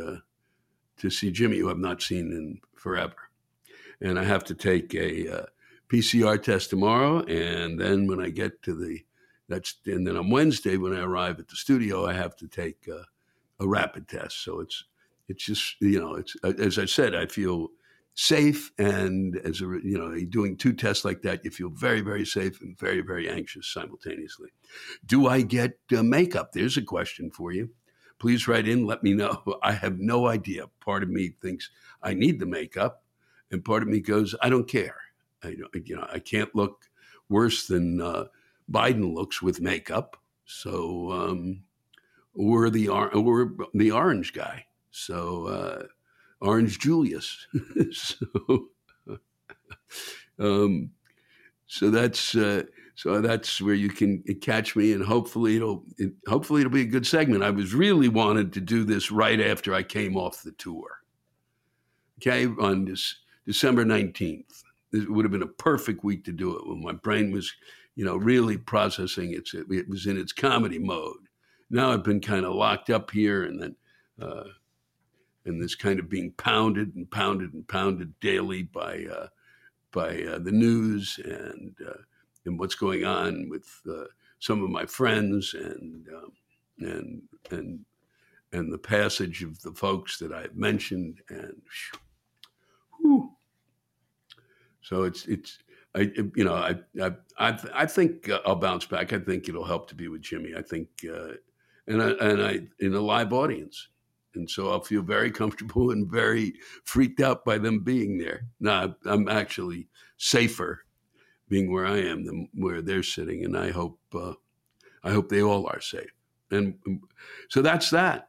[0.96, 3.16] to see Jimmy, who I've not seen in forever.
[4.04, 5.46] And I have to take a uh,
[5.88, 9.00] PCR test tomorrow, and then when I get to the
[9.48, 12.88] that's and then on Wednesday when I arrive at the studio, I have to take
[12.88, 13.04] uh,
[13.60, 14.42] a rapid test.
[14.42, 14.84] So it's
[15.28, 17.68] it's just you know it's as I said, I feel
[18.14, 22.24] safe and as a you know doing two tests like that you feel very very
[22.24, 24.50] safe and very very anxious simultaneously.
[25.04, 26.52] Do i get uh, makeup?
[26.52, 27.70] There's a question for you.
[28.18, 29.42] Please write in let me know.
[29.62, 30.66] I have no idea.
[30.80, 31.70] Part of me thinks
[32.02, 33.03] i need the makeup
[33.54, 34.96] and part of me goes i don't care
[35.42, 36.90] i you know i can't look
[37.30, 38.24] worse than uh,
[38.70, 41.62] biden looks with makeup so um,
[42.34, 45.82] we're the we're the orange guy so uh,
[46.44, 47.46] Orange Julius.
[47.92, 48.68] so,
[50.38, 50.90] um,
[51.66, 52.64] so that's uh,
[52.94, 56.86] so that's where you can catch me, and hopefully it'll it, hopefully it'll be a
[56.86, 57.42] good segment.
[57.42, 61.00] I was really wanted to do this right after I came off the tour.
[62.20, 66.66] Okay, on this December nineteenth, it would have been a perfect week to do it
[66.66, 67.52] when my brain was,
[67.96, 69.48] you know, really processing it.
[69.52, 71.28] It was in its comedy mode.
[71.70, 73.76] Now I've been kind of locked up here, and then.
[74.20, 74.44] Uh,
[75.46, 79.26] and this kind of being pounded and pounded and pounded daily by uh,
[79.92, 82.00] by uh, the news and uh,
[82.46, 84.04] and what's going on with uh,
[84.38, 86.32] some of my friends and um,
[86.78, 87.84] and and
[88.52, 91.60] and the passage of the folks that I've mentioned and.
[94.84, 95.58] So it's it's
[95.96, 99.12] I you know I I I, I think I'll bounce back.
[99.12, 100.52] I think it'll help to be with Jimmy.
[100.56, 101.32] I think uh,
[101.88, 103.88] and I and I in a live audience
[104.34, 108.46] and so I'll feel very comfortable and very freaked out by them being there.
[108.60, 110.84] Now I'm actually safer
[111.48, 114.34] being where I am than where they're sitting, and I hope uh,
[115.02, 116.10] I hope they all are safe.
[116.50, 116.74] And
[117.48, 118.28] so that's that.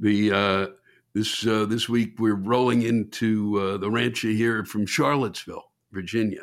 [0.00, 0.66] The uh,
[1.14, 6.42] this uh, this week we're rolling into uh, the rancher here from Charlottesville, Virginia,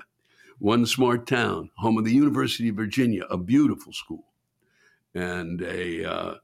[0.60, 4.26] one smart town, home of the University of Virginia, a beautiful school,
[5.14, 6.36] and a uh,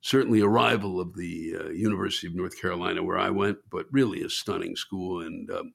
[0.00, 4.22] certainly a rival of the uh, University of North Carolina, where I went, but really
[4.22, 5.74] a stunning school and um,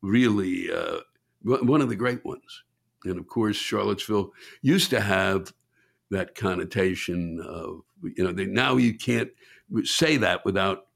[0.00, 1.00] really uh,
[1.42, 2.62] one of the great ones.
[3.04, 5.52] And of course, Charlottesville used to have
[6.10, 9.30] that connotation of, you know, they, now you can't
[9.84, 10.86] say that without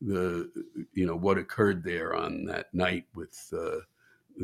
[0.00, 0.50] the,
[0.92, 3.78] you know, what occurred there on that night with, uh,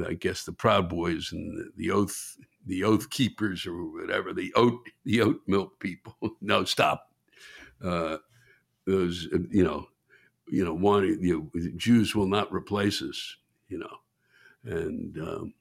[0.07, 2.37] I guess, the Proud Boys and the, the oath,
[2.67, 6.17] the oath keepers or whatever, the oat, the oat milk people.
[6.41, 7.11] no, stop.
[7.83, 8.19] Uh,
[8.87, 9.87] those uh, you know
[10.49, 13.37] you know wanting you know, Jews will not replace us
[13.69, 13.97] you know.
[14.65, 15.55] And um,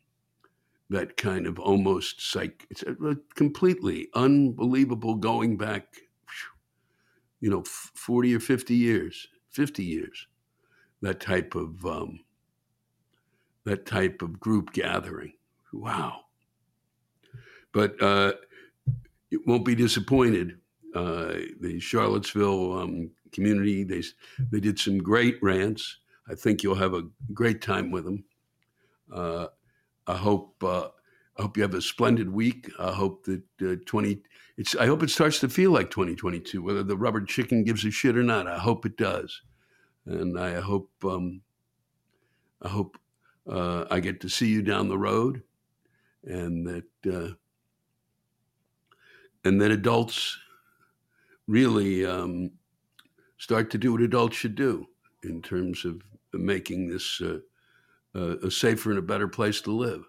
[0.90, 5.88] that kind of almost psych it's a completely unbelievable going back
[7.42, 10.28] you know 40 or 50 years 50 years
[11.02, 12.20] that type of um,
[13.66, 15.34] that type of group gathering
[15.72, 16.22] wow
[17.72, 18.34] but uh,
[19.32, 20.58] it won't be disappointed
[20.94, 23.84] uh, the Charlottesville um, community.
[23.84, 24.04] They
[24.52, 25.98] they did some great rants.
[26.30, 28.24] I think you'll have a great time with them.
[29.12, 29.48] Uh,
[30.08, 30.90] I hope uh,
[31.38, 32.70] I hope you have a splendid week.
[32.80, 34.22] I hope that uh, twenty.
[34.58, 34.76] It's.
[34.76, 36.62] I hope it starts to feel like 2022.
[36.62, 39.42] Whether the rubber chicken gives a shit or not, I hope it does.
[40.06, 41.42] And I hope um,
[42.62, 42.98] I hope
[43.50, 45.42] uh, I get to see you down the road,
[46.24, 47.34] and that uh,
[49.44, 50.38] and that adults
[51.48, 52.52] really um,
[53.38, 54.88] start to do what adults should do
[55.24, 56.02] in terms of
[56.34, 57.40] making this uh,
[58.16, 60.06] uh, a safer and a better place to live,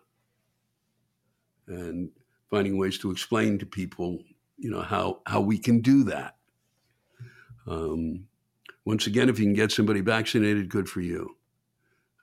[1.67, 2.11] and
[2.51, 4.19] finding ways to explain to people,
[4.59, 6.37] you know, how how we can do that.
[7.67, 8.27] Um,
[8.85, 11.37] once again, if you can get somebody vaccinated, good for you,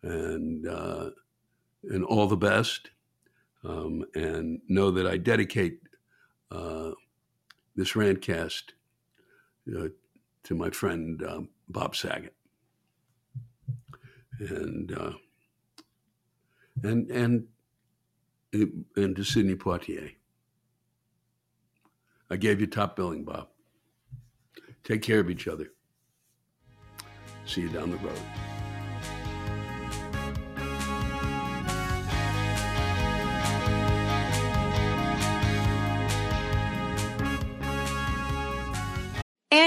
[0.04, 1.10] and uh,
[1.84, 2.92] and all the best.
[3.64, 5.82] Um, and know that I dedicate
[6.50, 6.92] uh,
[7.76, 8.64] this rantcast
[9.78, 9.90] uh,
[10.46, 12.34] to my friend uh, Bob Saget,
[14.40, 15.14] and uh,
[16.84, 17.48] and and
[18.54, 20.12] and to Sidney Poitier.
[22.30, 23.50] I gave you top billing, Bob.
[24.84, 25.72] Take care of each other.
[27.46, 28.20] See you down the road.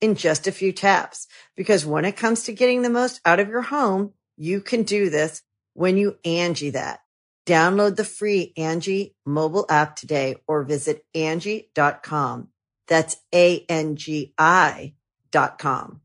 [0.00, 1.26] in just a few taps.
[1.56, 5.10] Because when it comes to getting the most out of your home, you can do
[5.10, 5.42] this
[5.74, 7.00] when you Angi that.
[7.46, 12.48] Download the free Angi mobile app today or visit Angi.com.
[12.88, 14.94] That's A-N-G-I
[15.30, 16.00] dot com.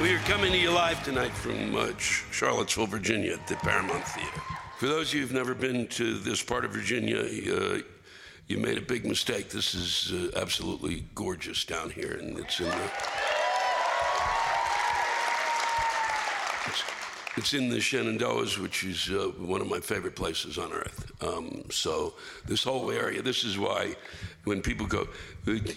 [0.00, 4.40] We are coming to you live tonight from uh, Charlottesville, Virginia at the Paramount Theater.
[4.78, 7.78] For those of you who've never been to this part of Virginia, uh,
[8.48, 9.50] you made a big mistake.
[9.50, 12.90] This is uh, absolutely gorgeous down here, and it's in the
[16.66, 16.84] it's,
[17.36, 21.10] it's in the Shenandoahs, which is uh, one of my favorite places on earth.
[21.22, 22.14] Um, so
[22.46, 23.94] this whole area, this is why
[24.44, 25.08] when people go,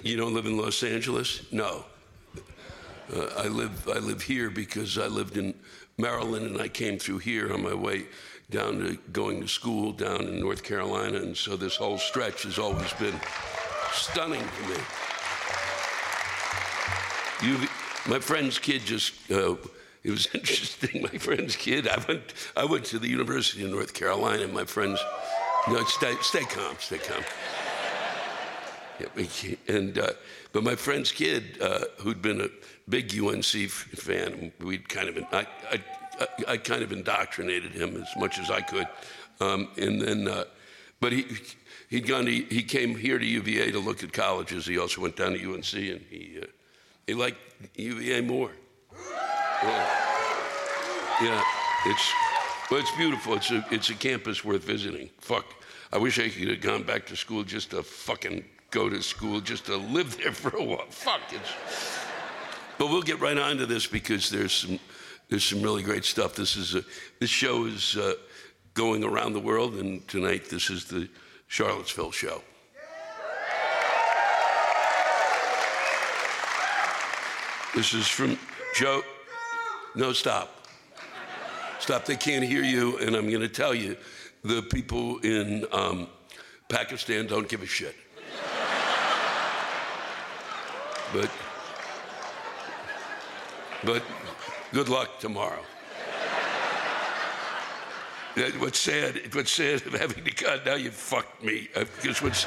[0.04, 1.52] you don't live in Los Angeles?
[1.52, 1.86] No.
[3.12, 5.56] Uh, I live I live here because I lived in
[5.98, 8.06] Maryland and I came through here on my way
[8.50, 12.58] down to going to school down in North Carolina, and so this whole stretch has
[12.58, 13.20] always been
[13.92, 14.78] stunning to me.
[17.42, 17.68] You,
[18.08, 19.14] my friend's kid just.
[19.32, 19.56] Uh,
[20.04, 21.02] it was interesting.
[21.02, 21.88] My friend's kid.
[21.88, 22.34] I went.
[22.56, 24.44] I went to the University of North Carolina.
[24.44, 25.00] And my friends.
[25.68, 26.76] No, stay, stay calm.
[26.80, 27.24] Stay calm.
[29.68, 30.12] And uh,
[30.52, 32.48] but my friend's kid, uh, who'd been a
[32.90, 35.28] big UNC fan, we'd kind of been.
[35.32, 35.82] I, I
[36.48, 38.88] I, kind of indoctrinated him as much as I could.
[39.40, 40.46] Um, and then, uh,
[41.00, 41.26] but he,
[41.90, 44.66] he'd gone to, he came here to UVA to look at colleges.
[44.66, 46.46] He also went down to UNC and he, uh,
[47.08, 47.38] he liked
[47.76, 48.52] UVA more.
[49.64, 49.90] Yeah.
[51.22, 51.44] yeah,
[51.86, 52.14] it's,
[52.72, 53.34] well, it's beautiful.
[53.36, 55.10] It's a, it's a campus worth visiting.
[55.20, 55.46] Fuck.
[55.92, 59.42] I wish I could have gone back to school just to fucking go to school,
[59.42, 60.86] just to live there for a while.
[60.90, 61.22] Fuck.
[61.32, 61.50] It's,
[62.78, 64.80] but we'll get right on to this because there's some
[65.30, 66.36] there's some really great stuff.
[66.36, 66.84] This is a,
[67.20, 68.14] this show is uh,
[68.74, 71.08] going around the world, and tonight this is the
[71.48, 72.42] Charlottesville show.
[77.76, 78.38] This is from
[78.76, 79.04] Joe.
[79.96, 80.68] No, stop.
[81.80, 82.06] Stop.
[82.06, 83.96] They can't hear you, and I'm going to tell you
[84.44, 86.08] the people in um,
[86.68, 87.96] Pakistan don't give a shit.
[91.14, 91.30] but,
[93.84, 94.04] but
[94.72, 95.64] Good luck tomorrow.
[98.60, 101.70] what's sad, what's sad of having to God, now you fucked me.
[101.74, 102.44] Because uh, what's,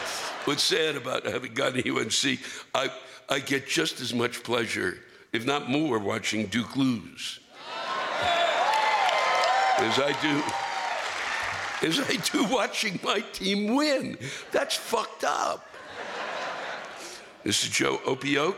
[0.47, 2.39] what's sad about having gone to UNC,
[2.75, 2.91] I,
[3.29, 4.99] I get just as much pleasure,
[5.33, 7.41] if not more, watching Duke lose
[9.79, 14.17] as I do, as I do watching my team win.
[14.53, 15.67] That's fucked up.
[17.43, 18.55] This is Joe Opioke.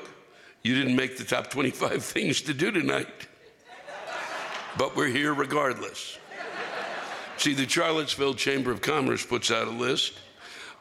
[0.63, 3.27] You didn't make the top 25 things to do tonight
[4.79, 6.19] but we're here regardless.
[7.37, 10.15] See, the Charlottesville Chamber of Commerce puts out a list.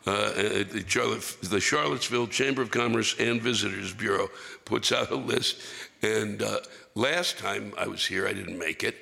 [0.06, 0.34] Uh, uh,
[0.70, 4.30] the, Charlotte, the, Charlottesville Chamber of Commerce and Visitors Bureau
[4.66, 5.62] puts out a list.
[6.02, 6.60] And uh,
[6.94, 8.96] last time I was here, I didn't make it.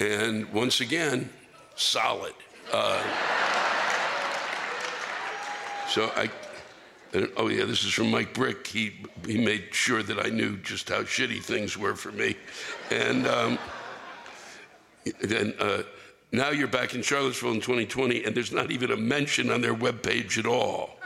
[0.00, 1.30] And once again,
[1.76, 2.34] solid.
[2.72, 3.02] Uh,
[5.88, 6.30] so I,
[7.36, 8.66] oh yeah, this is from Mike Brick.
[8.66, 8.92] He,
[9.26, 12.36] he made sure that I knew just how shitty things were for me.
[12.90, 13.58] And, um,
[15.22, 15.82] and uh,
[16.32, 19.74] now you're back in Charlottesville in 2020, and there's not even a mention on their
[19.74, 20.98] webpage at all.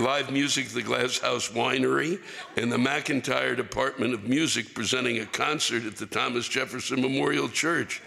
[0.00, 2.20] Live music the Glass House Winery
[2.56, 8.02] and the McIntire Department of Music presenting a concert at the Thomas Jefferson Memorial Church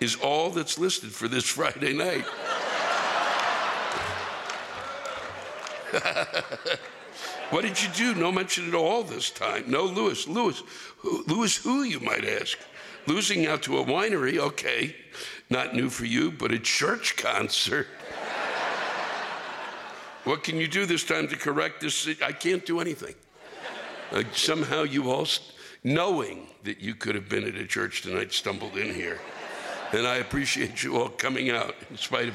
[0.00, 2.26] is all that's listed for this Friday night.
[7.50, 8.14] what did you do?
[8.14, 9.64] No mention at all this time.
[9.68, 10.28] No Lewis.
[10.28, 10.62] Lewis.
[10.98, 12.58] Who, Lewis who, you might ask?
[13.08, 14.94] Losing out to a winery, okay,
[15.48, 17.86] not new for you, but a church concert.
[20.24, 22.06] what can you do this time to correct this?
[22.22, 23.14] I can't do anything.
[24.12, 25.26] Uh, somehow you all,
[25.82, 29.18] knowing that you could have been at a church tonight, stumbled in here.
[29.92, 32.34] And I appreciate you all coming out in spite of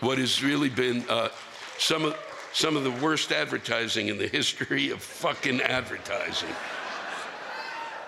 [0.00, 1.28] what has really been uh,
[1.76, 2.16] some, of,
[2.54, 6.54] some of the worst advertising in the history of fucking advertising.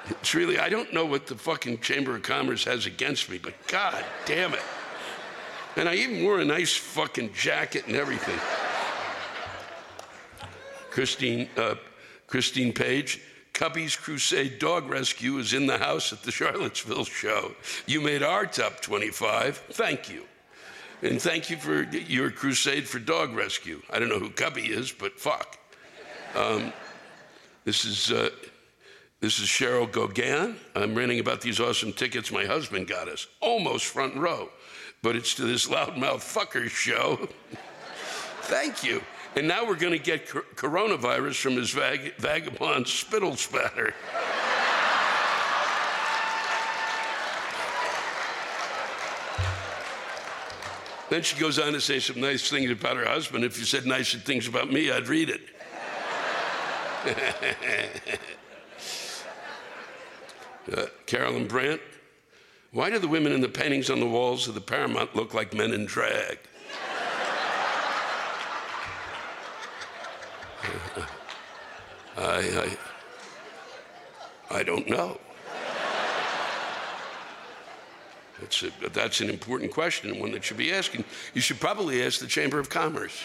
[0.08, 3.54] It's really, I don't know what the fucking Chamber of Commerce has against me, but
[3.66, 4.62] god damn it.
[5.76, 8.38] And I even wore a nice fucking jacket and everything.
[10.90, 11.74] Christine, uh,
[12.26, 13.20] Christine Page,
[13.52, 17.54] Cubby's Crusade Dog Rescue is in the house at the Charlottesville show.
[17.86, 19.56] You made our top 25.
[19.72, 20.24] Thank you.
[21.02, 23.82] And thank you for your crusade for dog rescue.
[23.90, 25.58] I don't know who Cubby is, but fuck.
[26.34, 26.72] Um,
[27.64, 28.30] this is uh,
[29.26, 30.54] this is Cheryl Gauguin.
[30.76, 34.50] I'm ranting about these awesome tickets my husband got us, almost front row,
[35.02, 37.28] but it's to this loudmouth fucker show.
[38.42, 39.02] Thank you.
[39.34, 43.94] And now we're going to get coronavirus from his vag- vagabond spittle spatter.
[51.10, 53.42] then she goes on to say some nice things about her husband.
[53.42, 55.40] If you said nicer things about me, I'd read it.
[60.72, 61.80] uh, Carolyn Brandt.
[62.72, 65.54] Why do the women in the paintings on the walls of the Paramount look like
[65.54, 66.38] men in drag?
[72.18, 72.76] I,
[74.50, 75.18] I, I don't know.
[78.42, 81.04] A, that's an important question and one that should be asking.
[81.34, 83.22] You should probably ask the Chamber of Commerce.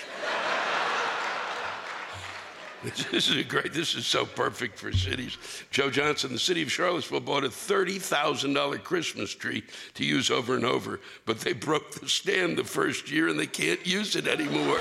[3.11, 5.38] This is a great, this is so perfect for cities.
[5.69, 9.63] Joe Johnson, the city of Charlottesville bought a $30,000 Christmas tree
[9.93, 13.45] to use over and over, but they broke the stand the first year and they
[13.45, 14.79] can't use it anymore.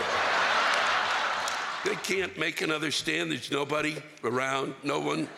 [1.84, 3.32] they can't make another stand.
[3.32, 5.28] There's nobody around, no one.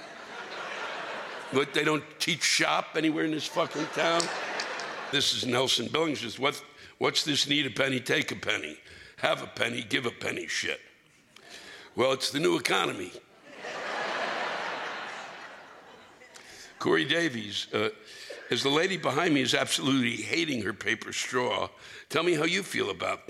[1.53, 4.23] But they don't teach shop anywhere in this fucking town.
[5.11, 6.39] This is Nelson Billings.
[6.39, 6.63] What,
[6.99, 8.79] what's this need a penny, take a penny?
[9.17, 10.81] Have a penny, give a penny shit.
[11.95, 13.13] Well, it's the new economy.
[16.79, 17.91] Corey Davies, uh,
[18.51, 21.69] as the lady behind me is absolutely hating her paper straw,
[22.09, 23.21] tell me how you feel about,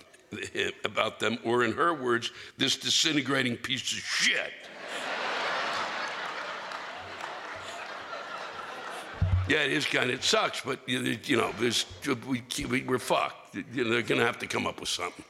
[0.85, 4.53] about them, or in her words, this disintegrating piece of shit.
[9.49, 11.85] yeah, it is kind of, it sucks, but you know, there's,
[12.27, 13.55] we, we, we're fucked.
[13.75, 15.25] They're going to have to come up with something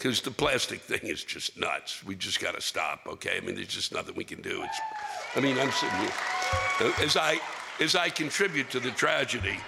[0.00, 2.02] because the plastic thing is just nuts.
[2.02, 3.36] We just got to stop, okay?
[3.36, 4.62] I mean, there's just nothing we can do.
[4.62, 4.80] It's,
[5.36, 6.94] I mean, I'm sitting here.
[7.04, 7.38] As I,
[7.80, 9.58] as I contribute to the tragedy,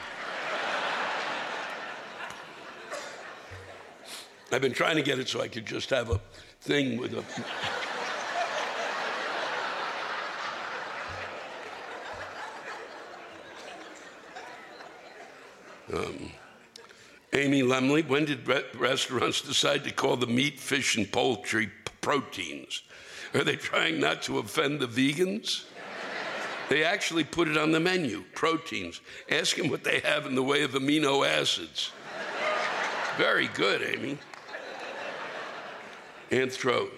[4.50, 6.18] I've been trying to get it so I could just have a
[6.62, 7.24] thing with a.
[15.94, 16.32] Um,
[17.34, 21.72] Amy Lemley, when did re- restaurants decide to call the meat, fish, and poultry p-
[22.02, 22.82] proteins?
[23.34, 25.64] Are they trying not to offend the vegans?
[26.68, 29.00] They actually put it on the menu proteins.
[29.30, 31.90] Ask them what they have in the way of amino acids.
[33.16, 34.18] Very good, Amy.
[36.30, 36.88] Anthro,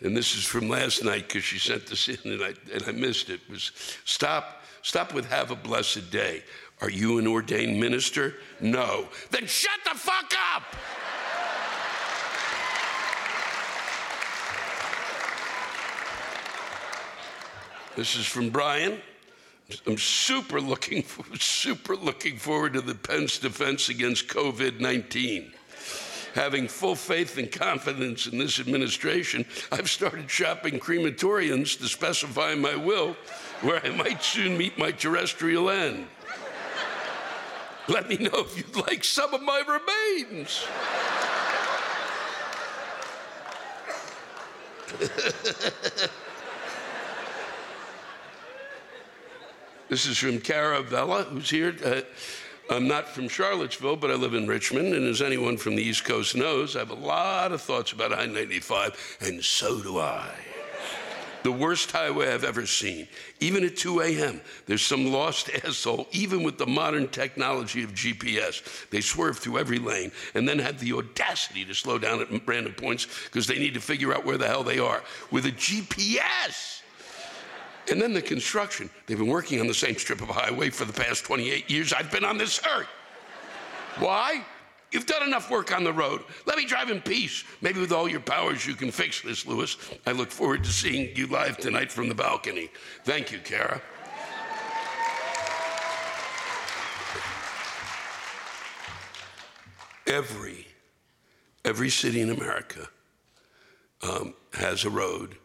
[0.00, 2.92] and this is from last night because she sent this in and I, and I
[2.92, 3.72] missed it, was
[4.04, 6.44] stop, stop with have a blessed day.
[6.80, 8.34] Are you an ordained minister?
[8.60, 9.08] No.
[9.30, 10.62] Then shut the fuck up!
[17.96, 19.00] This is from Brian.
[19.86, 21.02] I'm super looking,
[21.38, 25.52] super looking forward to the Pence defense against COVID 19.
[26.34, 32.76] Having full faith and confidence in this administration, I've started shopping crematoriums to specify my
[32.76, 33.16] will
[33.62, 36.06] where I might soon meet my terrestrial end.
[37.88, 40.66] Let me know if you'd like some of my remains.
[49.88, 51.76] this is from Caravella, who's here.
[51.84, 52.00] Uh,
[52.68, 56.04] I'm not from Charlottesville, but I live in Richmond, and as anyone from the East
[56.04, 60.32] Coast knows, I have a lot of thoughts about I 95, and so do I
[61.46, 63.06] the worst highway I've ever seen.
[63.38, 68.90] Even at 2 a.m., there's some lost asshole, even with the modern technology of GPS.
[68.90, 72.72] They swerve through every lane and then have the audacity to slow down at random
[72.72, 76.82] points because they need to figure out where the hell they are with a GPS.
[77.92, 78.90] And then the construction.
[79.06, 82.10] They've been working on the same strip of highway for the past 28 years I've
[82.10, 82.88] been on this earth.
[84.00, 84.44] Why?
[84.96, 86.22] You've done enough work on the road.
[86.46, 87.44] Let me drive in peace.
[87.60, 89.76] Maybe with all your powers you can fix this, Lewis.
[90.06, 92.70] I look forward to seeing you live tonight from the balcony.
[93.04, 93.82] Thank you, Kara.
[100.06, 100.66] every
[101.66, 102.88] every city in America
[104.02, 105.36] um, has a road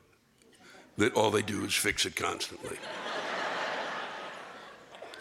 [0.96, 2.78] that all they do is fix it constantly.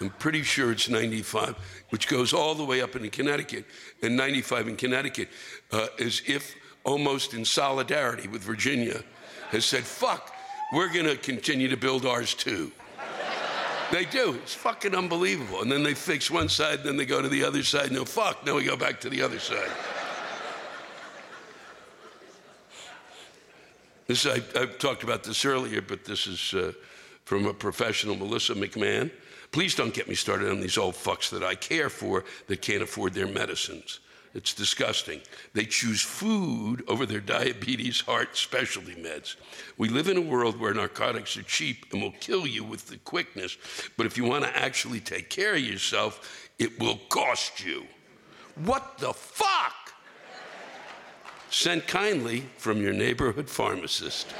[0.00, 1.56] I'm pretty sure it's 95,
[1.90, 3.66] which goes all the way up into Connecticut,
[4.02, 5.28] and 95 in Connecticut,
[5.72, 9.02] uh, as if almost in solidarity with Virginia,
[9.50, 10.34] has said, fuck,
[10.72, 12.72] we're going to continue to build ours too.
[13.90, 14.34] They do.
[14.34, 15.62] It's fucking unbelievable.
[15.62, 17.86] And then they fix one side, then they go to the other side.
[17.86, 18.46] And no, fuck.
[18.46, 19.70] Now we go back to the other side.
[24.06, 26.72] This I, have talked about this earlier, but this is uh,
[27.24, 29.10] from a professional, Melissa McMahon.
[29.52, 32.82] Please don't get me started on these old fucks that I care for that can't
[32.82, 34.00] afford their medicines.
[34.32, 35.20] It's disgusting.
[35.54, 39.34] They choose food over their diabetes, heart, specialty meds.
[39.76, 42.98] We live in a world where narcotics are cheap and will kill you with the
[42.98, 43.56] quickness,
[43.96, 47.86] but if you want to actually take care of yourself, it will cost you.
[48.54, 49.94] What the fuck?
[51.50, 54.32] Sent kindly from your neighborhood pharmacist.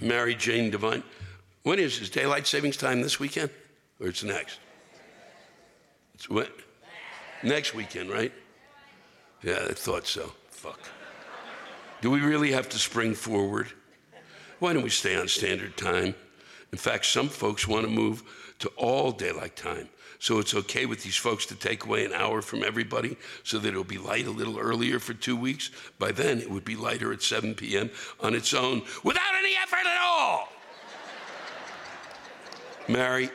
[0.00, 1.02] Mary Jane Devine.
[1.62, 3.50] When is daylight savings time this weekend?
[4.00, 4.58] Or it's next?
[6.14, 6.50] It's what?
[7.42, 8.32] Next weekend, right?
[9.42, 10.32] Yeah, I thought so.
[10.50, 10.80] Fuck.
[12.00, 13.68] Do we really have to spring forward?
[14.58, 16.14] Why don't we stay on standard time?
[16.72, 18.22] In fact, some folks want to move
[18.60, 19.88] to all daylight time.
[20.20, 23.68] So it's okay with these folks to take away an hour from everybody so that
[23.68, 25.70] it'll be light a little earlier for two weeks.
[25.98, 27.90] By then, it would be lighter at 7 p.m.
[28.20, 30.48] on its own without any effort at all.
[32.86, 33.30] Mary,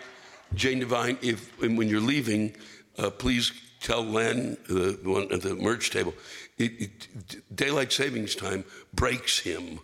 [0.54, 2.56] Jane Devine, if when you're leaving,
[3.00, 6.14] uh, please tell Len, the one at the merch table,
[6.60, 8.64] it, it, daylight savings time
[8.94, 9.80] breaks him.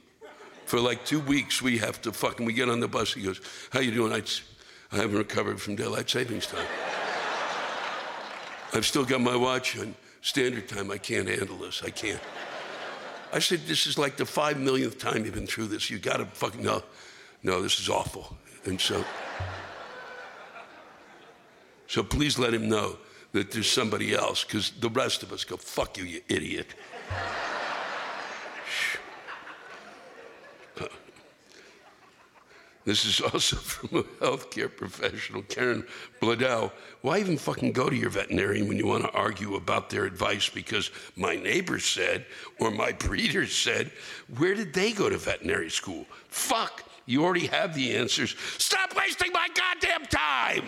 [0.65, 2.45] For like two weeks, we have to fucking.
[2.45, 3.13] We get on the bus.
[3.13, 3.41] He goes,
[3.71, 4.21] "How you doing?" I,
[4.91, 6.67] I haven't recovered from daylight savings time.
[8.73, 10.91] I've still got my watch on standard time.
[10.91, 11.81] I can't handle this.
[11.83, 12.21] I can't.
[13.33, 15.89] I said, "This is like the five millionth time you've been through this.
[15.89, 16.83] You got to fucking no,
[17.43, 17.61] no.
[17.61, 19.03] This is awful." And so.
[21.87, 22.97] So please let him know
[23.33, 26.67] that there's somebody else, because the rest of us go, fuck you, you idiot.
[32.91, 35.85] This is also from a healthcare professional, Karen
[36.21, 36.73] Bladell.
[36.99, 40.49] Why even fucking go to your veterinarian when you want to argue about their advice?
[40.49, 42.25] Because my neighbor said,
[42.59, 43.91] or my breeder said,
[44.37, 46.05] where did they go to veterinary school?
[46.27, 48.35] Fuck, you already have the answers.
[48.57, 50.65] Stop wasting my goddamn time!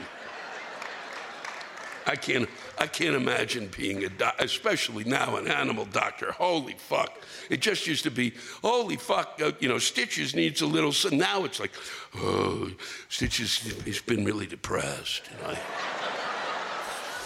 [2.07, 2.47] I can't,
[2.77, 6.31] I can't imagine being a doctor, especially now an animal doctor.
[6.31, 7.17] Holy fuck.
[7.49, 11.09] It just used to be, holy fuck, uh, you know, Stitches needs a little, so
[11.09, 11.71] now it's like,
[12.15, 12.71] oh,
[13.09, 15.29] Stitches, he's been really depressed.
[15.29, 15.55] And I,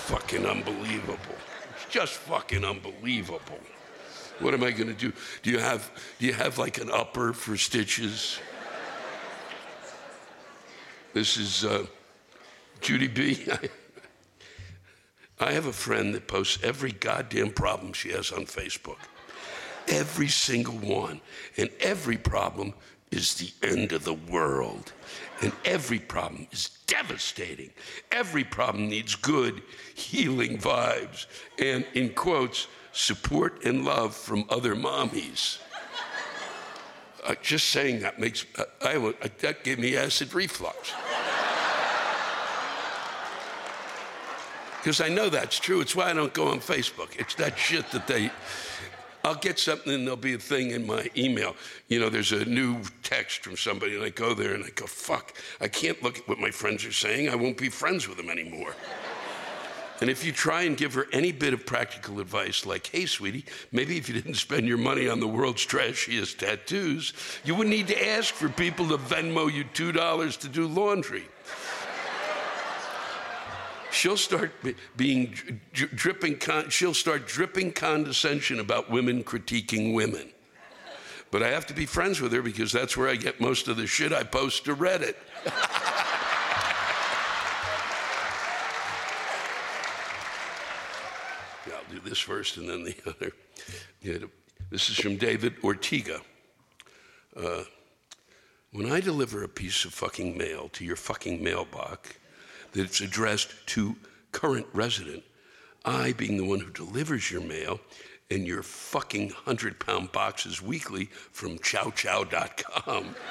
[0.07, 1.17] fucking unbelievable.
[1.75, 3.59] It's just fucking unbelievable.
[4.39, 5.11] What am I going to do?
[5.43, 5.89] Do you have,
[6.19, 8.39] do you have like an upper for Stitches?
[11.13, 11.85] This is uh,
[12.81, 13.47] Judy B.
[15.39, 18.97] I have a friend that posts every goddamn problem she has on Facebook.
[19.87, 21.21] Every single one.
[21.57, 22.73] And every problem
[23.11, 24.91] is the end of the world.
[25.41, 27.69] And every problem is devastating.
[28.11, 29.61] Every problem needs good,
[29.93, 31.27] healing vibes.
[31.59, 35.59] And in quotes, support and love from other mommies.
[37.23, 40.93] Uh, just saying that makes, uh, I, that gave me acid reflux.
[44.87, 45.81] Because I know that's true.
[45.81, 47.09] It's why I don't go on Facebook.
[47.19, 48.31] It's that shit that they.
[49.25, 51.57] I'll get something and there'll be a thing in my email.
[51.89, 54.85] You know, there's a new text from somebody, and I go there and I go,
[54.85, 57.27] fuck, I can't look at what my friends are saying.
[57.27, 58.75] I won't be friends with them anymore.
[59.99, 63.43] And if you try and give her any bit of practical advice, like, hey, sweetie,
[63.73, 67.11] maybe if you didn't spend your money on the world's trashiest tattoos,
[67.43, 71.25] you wouldn't need to ask for people to Venmo you $2 to do laundry
[73.91, 74.51] she'll start
[74.95, 75.35] being
[75.73, 80.29] dripping, she'll start dripping condescension about women critiquing women.
[81.29, 83.75] But I have to be friends with her because that's where I get most of
[83.75, 85.15] the shit I post to Reddit.
[91.67, 93.31] yeah, I'll do this first and then the other.
[94.01, 94.19] Yeah,
[94.69, 96.21] this is from David Ortega.
[97.35, 97.63] Uh,
[98.71, 102.13] when I deliver a piece of fucking mail to your fucking mailbox,
[102.73, 103.95] that it's addressed to
[104.31, 105.23] current resident.
[105.85, 107.79] I, being the one who delivers your mail
[108.29, 113.15] and your fucking 100 pound boxes weekly from chowchow.com.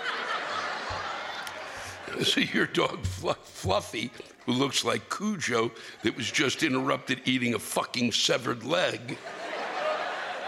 [2.22, 4.10] So your dog Fluffy,
[4.46, 5.72] who looks like Cujo,
[6.02, 9.18] that was just interrupted eating a fucking severed leg.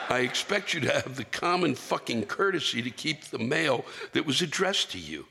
[0.09, 4.41] I expect you to have the common fucking courtesy to keep the mail that was
[4.41, 5.26] addressed to you.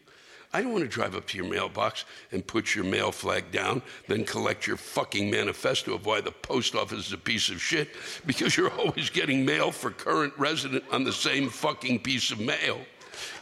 [0.57, 3.79] I don't want to drive up to your mailbox and put your mail flag down,
[4.07, 7.89] then collect your fucking manifesto of why the post office is a piece of shit
[8.25, 12.79] because you're always getting mail for current resident on the same fucking piece of mail.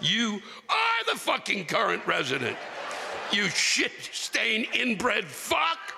[0.02, 2.58] You are the fucking current resident.
[3.32, 5.95] You shit stain inbred fuck.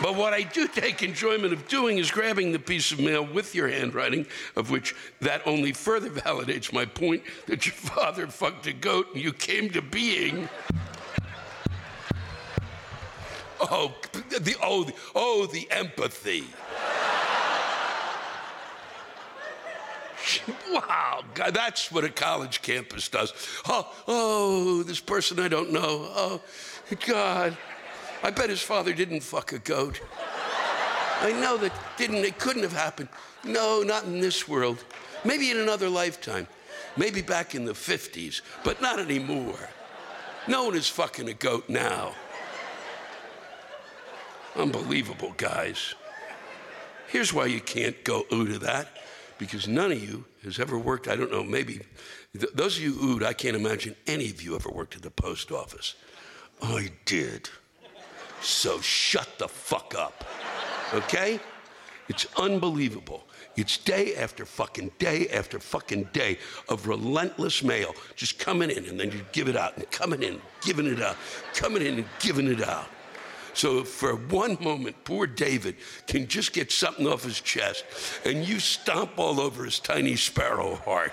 [0.00, 3.54] But what I do take enjoyment of doing is grabbing the piece of mail with
[3.54, 4.26] your handwriting,
[4.56, 9.22] of which that only further validates my point that your father fucked a goat and
[9.22, 10.48] you came to being.
[13.60, 16.44] Oh, the oh, the, oh, the empathy.
[20.72, 23.34] wow, God, that's what a college campus does.
[23.68, 25.80] Oh, oh, this person I don't know.
[25.82, 26.40] Oh,
[27.06, 27.56] God.
[28.22, 30.00] I bet his father didn't fuck a goat.
[31.22, 33.08] I know that didn't it couldn't have happened.
[33.44, 34.84] No, not in this world.
[35.24, 36.46] Maybe in another lifetime.
[36.96, 39.68] Maybe back in the 50s, but not anymore.
[40.48, 42.14] No one is fucking a goat now.
[44.56, 45.94] Unbelievable, guys.
[47.08, 48.88] Here's why you can't go ooh to that
[49.38, 51.80] because none of you has ever worked, I don't know, maybe,
[52.38, 55.10] th- those of you oohed, I can't imagine any of you ever worked at the
[55.10, 55.94] post office.
[56.62, 57.48] I did.
[58.40, 60.24] So shut the fuck up.
[60.94, 61.40] Okay?
[62.08, 63.24] It's unbelievable.
[63.56, 66.38] It's day after fucking day after fucking day
[66.68, 70.40] of relentless mail just coming in and then you give it out and coming in,
[70.62, 71.16] giving it out,
[71.54, 72.88] coming in and giving it out.
[73.52, 75.76] So for one moment, poor David
[76.06, 77.84] can just get something off his chest
[78.24, 81.12] and you stomp all over his tiny sparrow heart.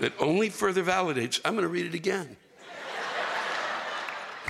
[0.00, 2.36] That only further validates, I'm going to read it again.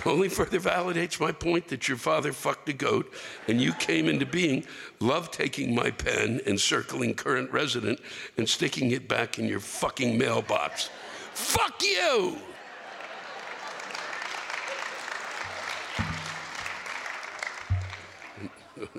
[0.05, 3.13] only further validates my point that your father fucked a goat
[3.49, 4.65] and you came into being,
[5.01, 8.01] love taking my pen and circling current resident
[8.37, 10.91] and sticking it back in your fucking mailbox.
[11.35, 12.39] Fuck you!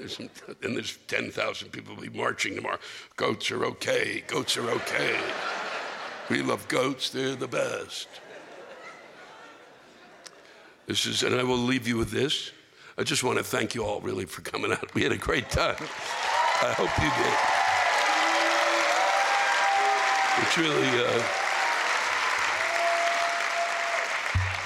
[0.64, 2.80] and there's 10,000 people will be marching tomorrow.
[3.16, 4.24] Goats are okay.
[4.28, 5.18] Goats are okay.
[6.30, 8.08] We love goats, they're the best.
[10.86, 12.52] This is, and I will leave you with this.
[12.98, 14.94] I just want to thank you all really for coming out.
[14.94, 15.76] We had a great time.
[15.80, 17.34] I hope you did.
[20.44, 21.24] It's really, uh,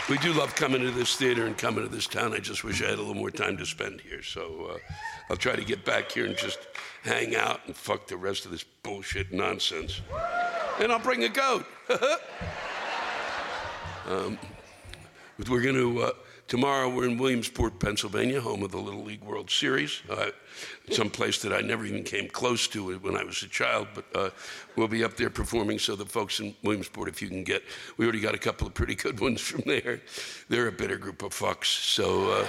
[0.10, 2.34] we do love coming to this theater and coming to this town.
[2.34, 4.22] I just wish I had a little more time to spend here.
[4.22, 4.78] So uh,
[5.30, 6.60] I'll try to get back here and just
[7.04, 10.02] hang out and fuck the rest of this bullshit nonsense
[10.80, 11.66] and I'll bring a goat.
[14.08, 14.38] um,
[15.50, 16.12] we're going to, uh,
[16.48, 20.02] tomorrow we're in Williamsport, Pennsylvania, home of the Little League World Series.
[20.10, 20.32] Uh,
[20.92, 24.06] some place that I never even came close to when I was a child, but
[24.16, 24.30] uh,
[24.76, 25.80] we'll be up there performing.
[25.80, 27.64] So the folks in Williamsport, if you can get,
[27.98, 30.02] we already got a couple of pretty good ones from there.
[30.50, 31.66] They're a bitter group of fucks.
[31.66, 32.48] So uh,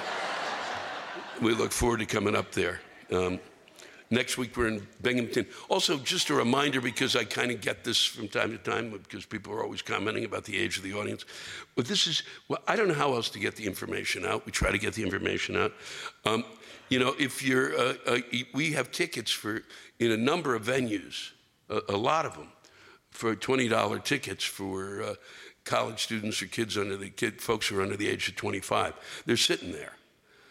[1.40, 2.80] we look forward to coming up there.
[3.10, 3.40] Um,
[4.10, 5.46] Next week we're in Binghamton.
[5.68, 9.26] Also, just a reminder because I kind of get this from time to time because
[9.26, 11.26] people are always commenting about the age of the audience.
[11.76, 14.46] But this is, well, I don't know how else to get the information out.
[14.46, 15.72] We try to get the information out.
[16.24, 16.44] Um,
[16.88, 18.18] you know, if you're, uh, uh,
[18.54, 19.62] we have tickets for
[19.98, 21.32] in a number of venues,
[21.68, 22.48] a, a lot of them,
[23.10, 25.14] for $20 tickets for uh,
[25.64, 28.94] college students or kids under the kid, folks who are under the age of 25.
[29.26, 29.97] They're sitting there.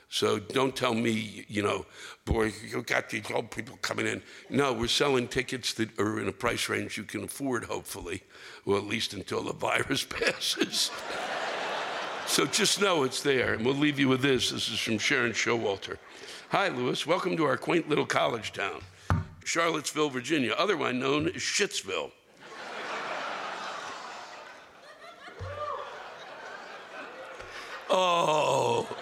[0.10, 1.86] So don't tell me, you know,
[2.24, 4.22] boy, you got these old people coming in.
[4.50, 8.24] No, we're selling tickets that are in a price range you can afford, hopefully,
[8.66, 10.92] well, at least until the virus passes.
[12.26, 13.54] so just know it's there.
[13.54, 14.52] And we'll leave you with this.
[14.52, 15.98] This is from Sharon Showalter.
[16.50, 17.06] Hi, Lewis.
[17.06, 18.82] Welcome to our quaint little college town,
[19.44, 22.12] Charlottesville, Virginia, otherwise known as Shitsville.
[27.90, 28.97] oh.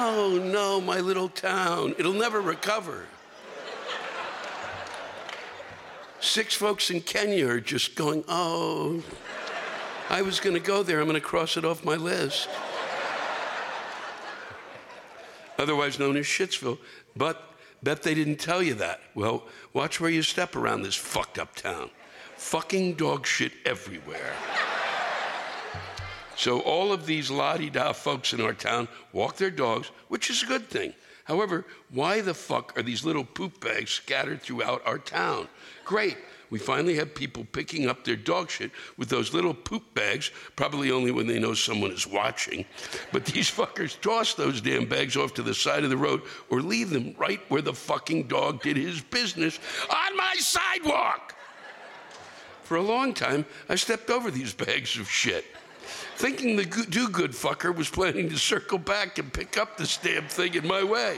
[0.00, 1.92] Oh no, my little town.
[1.98, 3.06] It'll never recover.
[6.20, 9.02] Six folks in Kenya are just going, oh,
[10.08, 11.00] I was going to go there.
[11.00, 12.48] I'm going to cross it off my list.
[15.58, 16.78] Otherwise known as Shitsville.
[17.16, 17.42] But
[17.82, 19.00] bet they didn't tell you that.
[19.16, 19.42] Well,
[19.72, 21.90] watch where you step around this fucked up town.
[22.36, 24.32] Fucking dog shit everywhere.
[26.38, 30.46] So all of these la-di-da folks in our town walk their dogs, which is a
[30.46, 30.94] good thing.
[31.24, 35.48] However, why the fuck are these little poop bags scattered throughout our town?
[35.84, 36.16] Great.
[36.50, 40.92] We finally have people picking up their dog shit with those little poop bags, probably
[40.92, 42.64] only when they know someone is watching.
[43.12, 46.62] But these fuckers toss those damn bags off to the side of the road or
[46.62, 49.58] leave them right where the fucking dog did his business
[49.90, 51.34] on my sidewalk.
[52.62, 55.44] For a long time, I stepped over these bags of shit
[56.18, 60.26] thinking the do good fucker was planning to circle back and pick up this damn
[60.26, 61.16] thing in my way.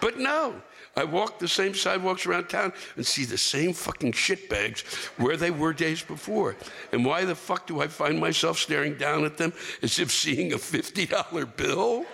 [0.00, 0.60] But no,
[0.96, 4.84] I walk the same sidewalks around town and see the same fucking shitbags
[5.16, 6.56] where they were days before.
[6.90, 10.52] And why the fuck do I find myself staring down at them as if seeing
[10.52, 12.04] a $50 bill?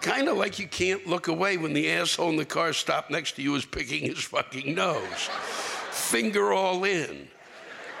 [0.00, 3.32] kind of like you can't look away when the asshole in the car stopped next
[3.32, 5.28] to you is picking his fucking nose.
[5.90, 7.28] Finger all in.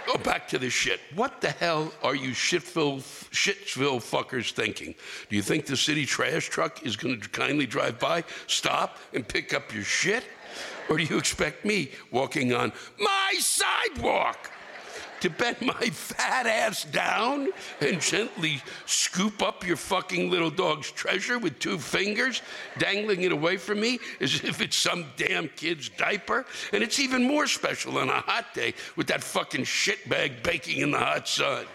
[0.06, 1.00] Go back to the shit.
[1.14, 4.94] What the hell are you shitville, Shitsville fuckers thinking?
[5.28, 9.26] Do you think the city trash truck is going to kindly drive by, stop, and
[9.26, 10.24] pick up your shit?
[10.88, 14.50] Or do you expect me walking on my sidewalk?
[15.20, 17.48] To bend my fat ass down
[17.80, 22.42] and gently scoop up your fucking little dog's treasure with two fingers,
[22.78, 26.46] dangling it away from me as if it's some damn kid's diaper.
[26.72, 30.90] And it's even more special on a hot day with that fucking shitbag baking in
[30.90, 31.66] the hot sun.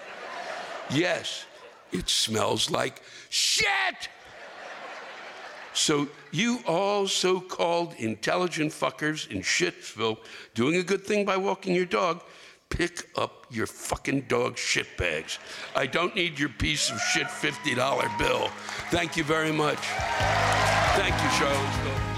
[0.89, 1.45] Yes,
[1.91, 4.09] it smells like shit.
[5.73, 10.17] So, you all so called intelligent fuckers in Shitsville
[10.53, 12.21] doing a good thing by walking your dog
[12.70, 15.39] pick up your fucking dog shit bags.
[15.76, 18.49] I don't need your piece of shit $50 bill.
[18.91, 19.80] Thank you very much.
[20.97, 22.16] Thank you, Charlottesville.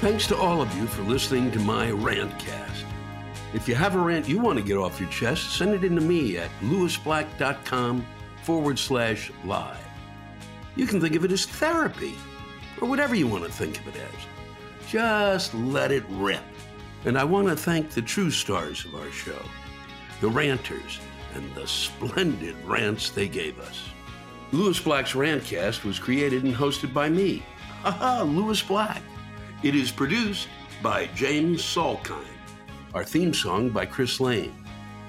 [0.00, 2.84] Thanks to all of you for listening to my rantcast.
[3.54, 5.94] If you have a rant you want to get off your chest, send it in
[5.94, 8.06] to me at lewisblack.com
[8.42, 9.78] forward slash live.
[10.76, 12.14] You can think of it as therapy,
[12.80, 14.35] or whatever you want to think of it as.
[14.88, 16.42] Just let it rip.
[17.04, 19.40] And I want to thank the true stars of our show,
[20.20, 21.00] the ranters,
[21.34, 23.82] and the splendid rants they gave us.
[24.52, 27.42] Lewis Black's Rantcast was created and hosted by me,
[27.82, 29.02] haha, Lewis Black.
[29.62, 30.48] It is produced
[30.82, 32.24] by James Salkind.
[32.94, 34.54] Our theme song by Chris Lane.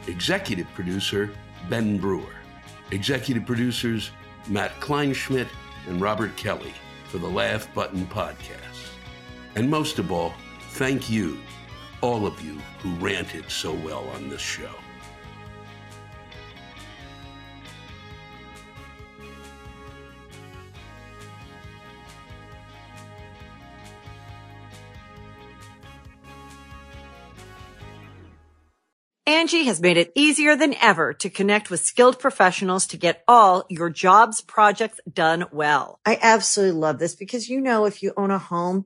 [0.08, 1.30] Executive producer
[1.70, 2.34] Ben Brewer.
[2.92, 4.12] Executive producers
[4.48, 5.48] Matt Kleinschmidt
[5.88, 6.74] and Robert Kelly
[7.10, 8.97] for the Laugh Button Podcast.
[9.58, 10.36] And most of all,
[10.74, 11.40] thank you,
[12.02, 14.70] all of you who ranted so well on this show.
[29.28, 33.66] Angi has made it easier than ever to connect with skilled professionals to get all
[33.70, 36.00] your jobs projects done well.
[36.06, 38.86] I absolutely love this because, you know, if you own a home,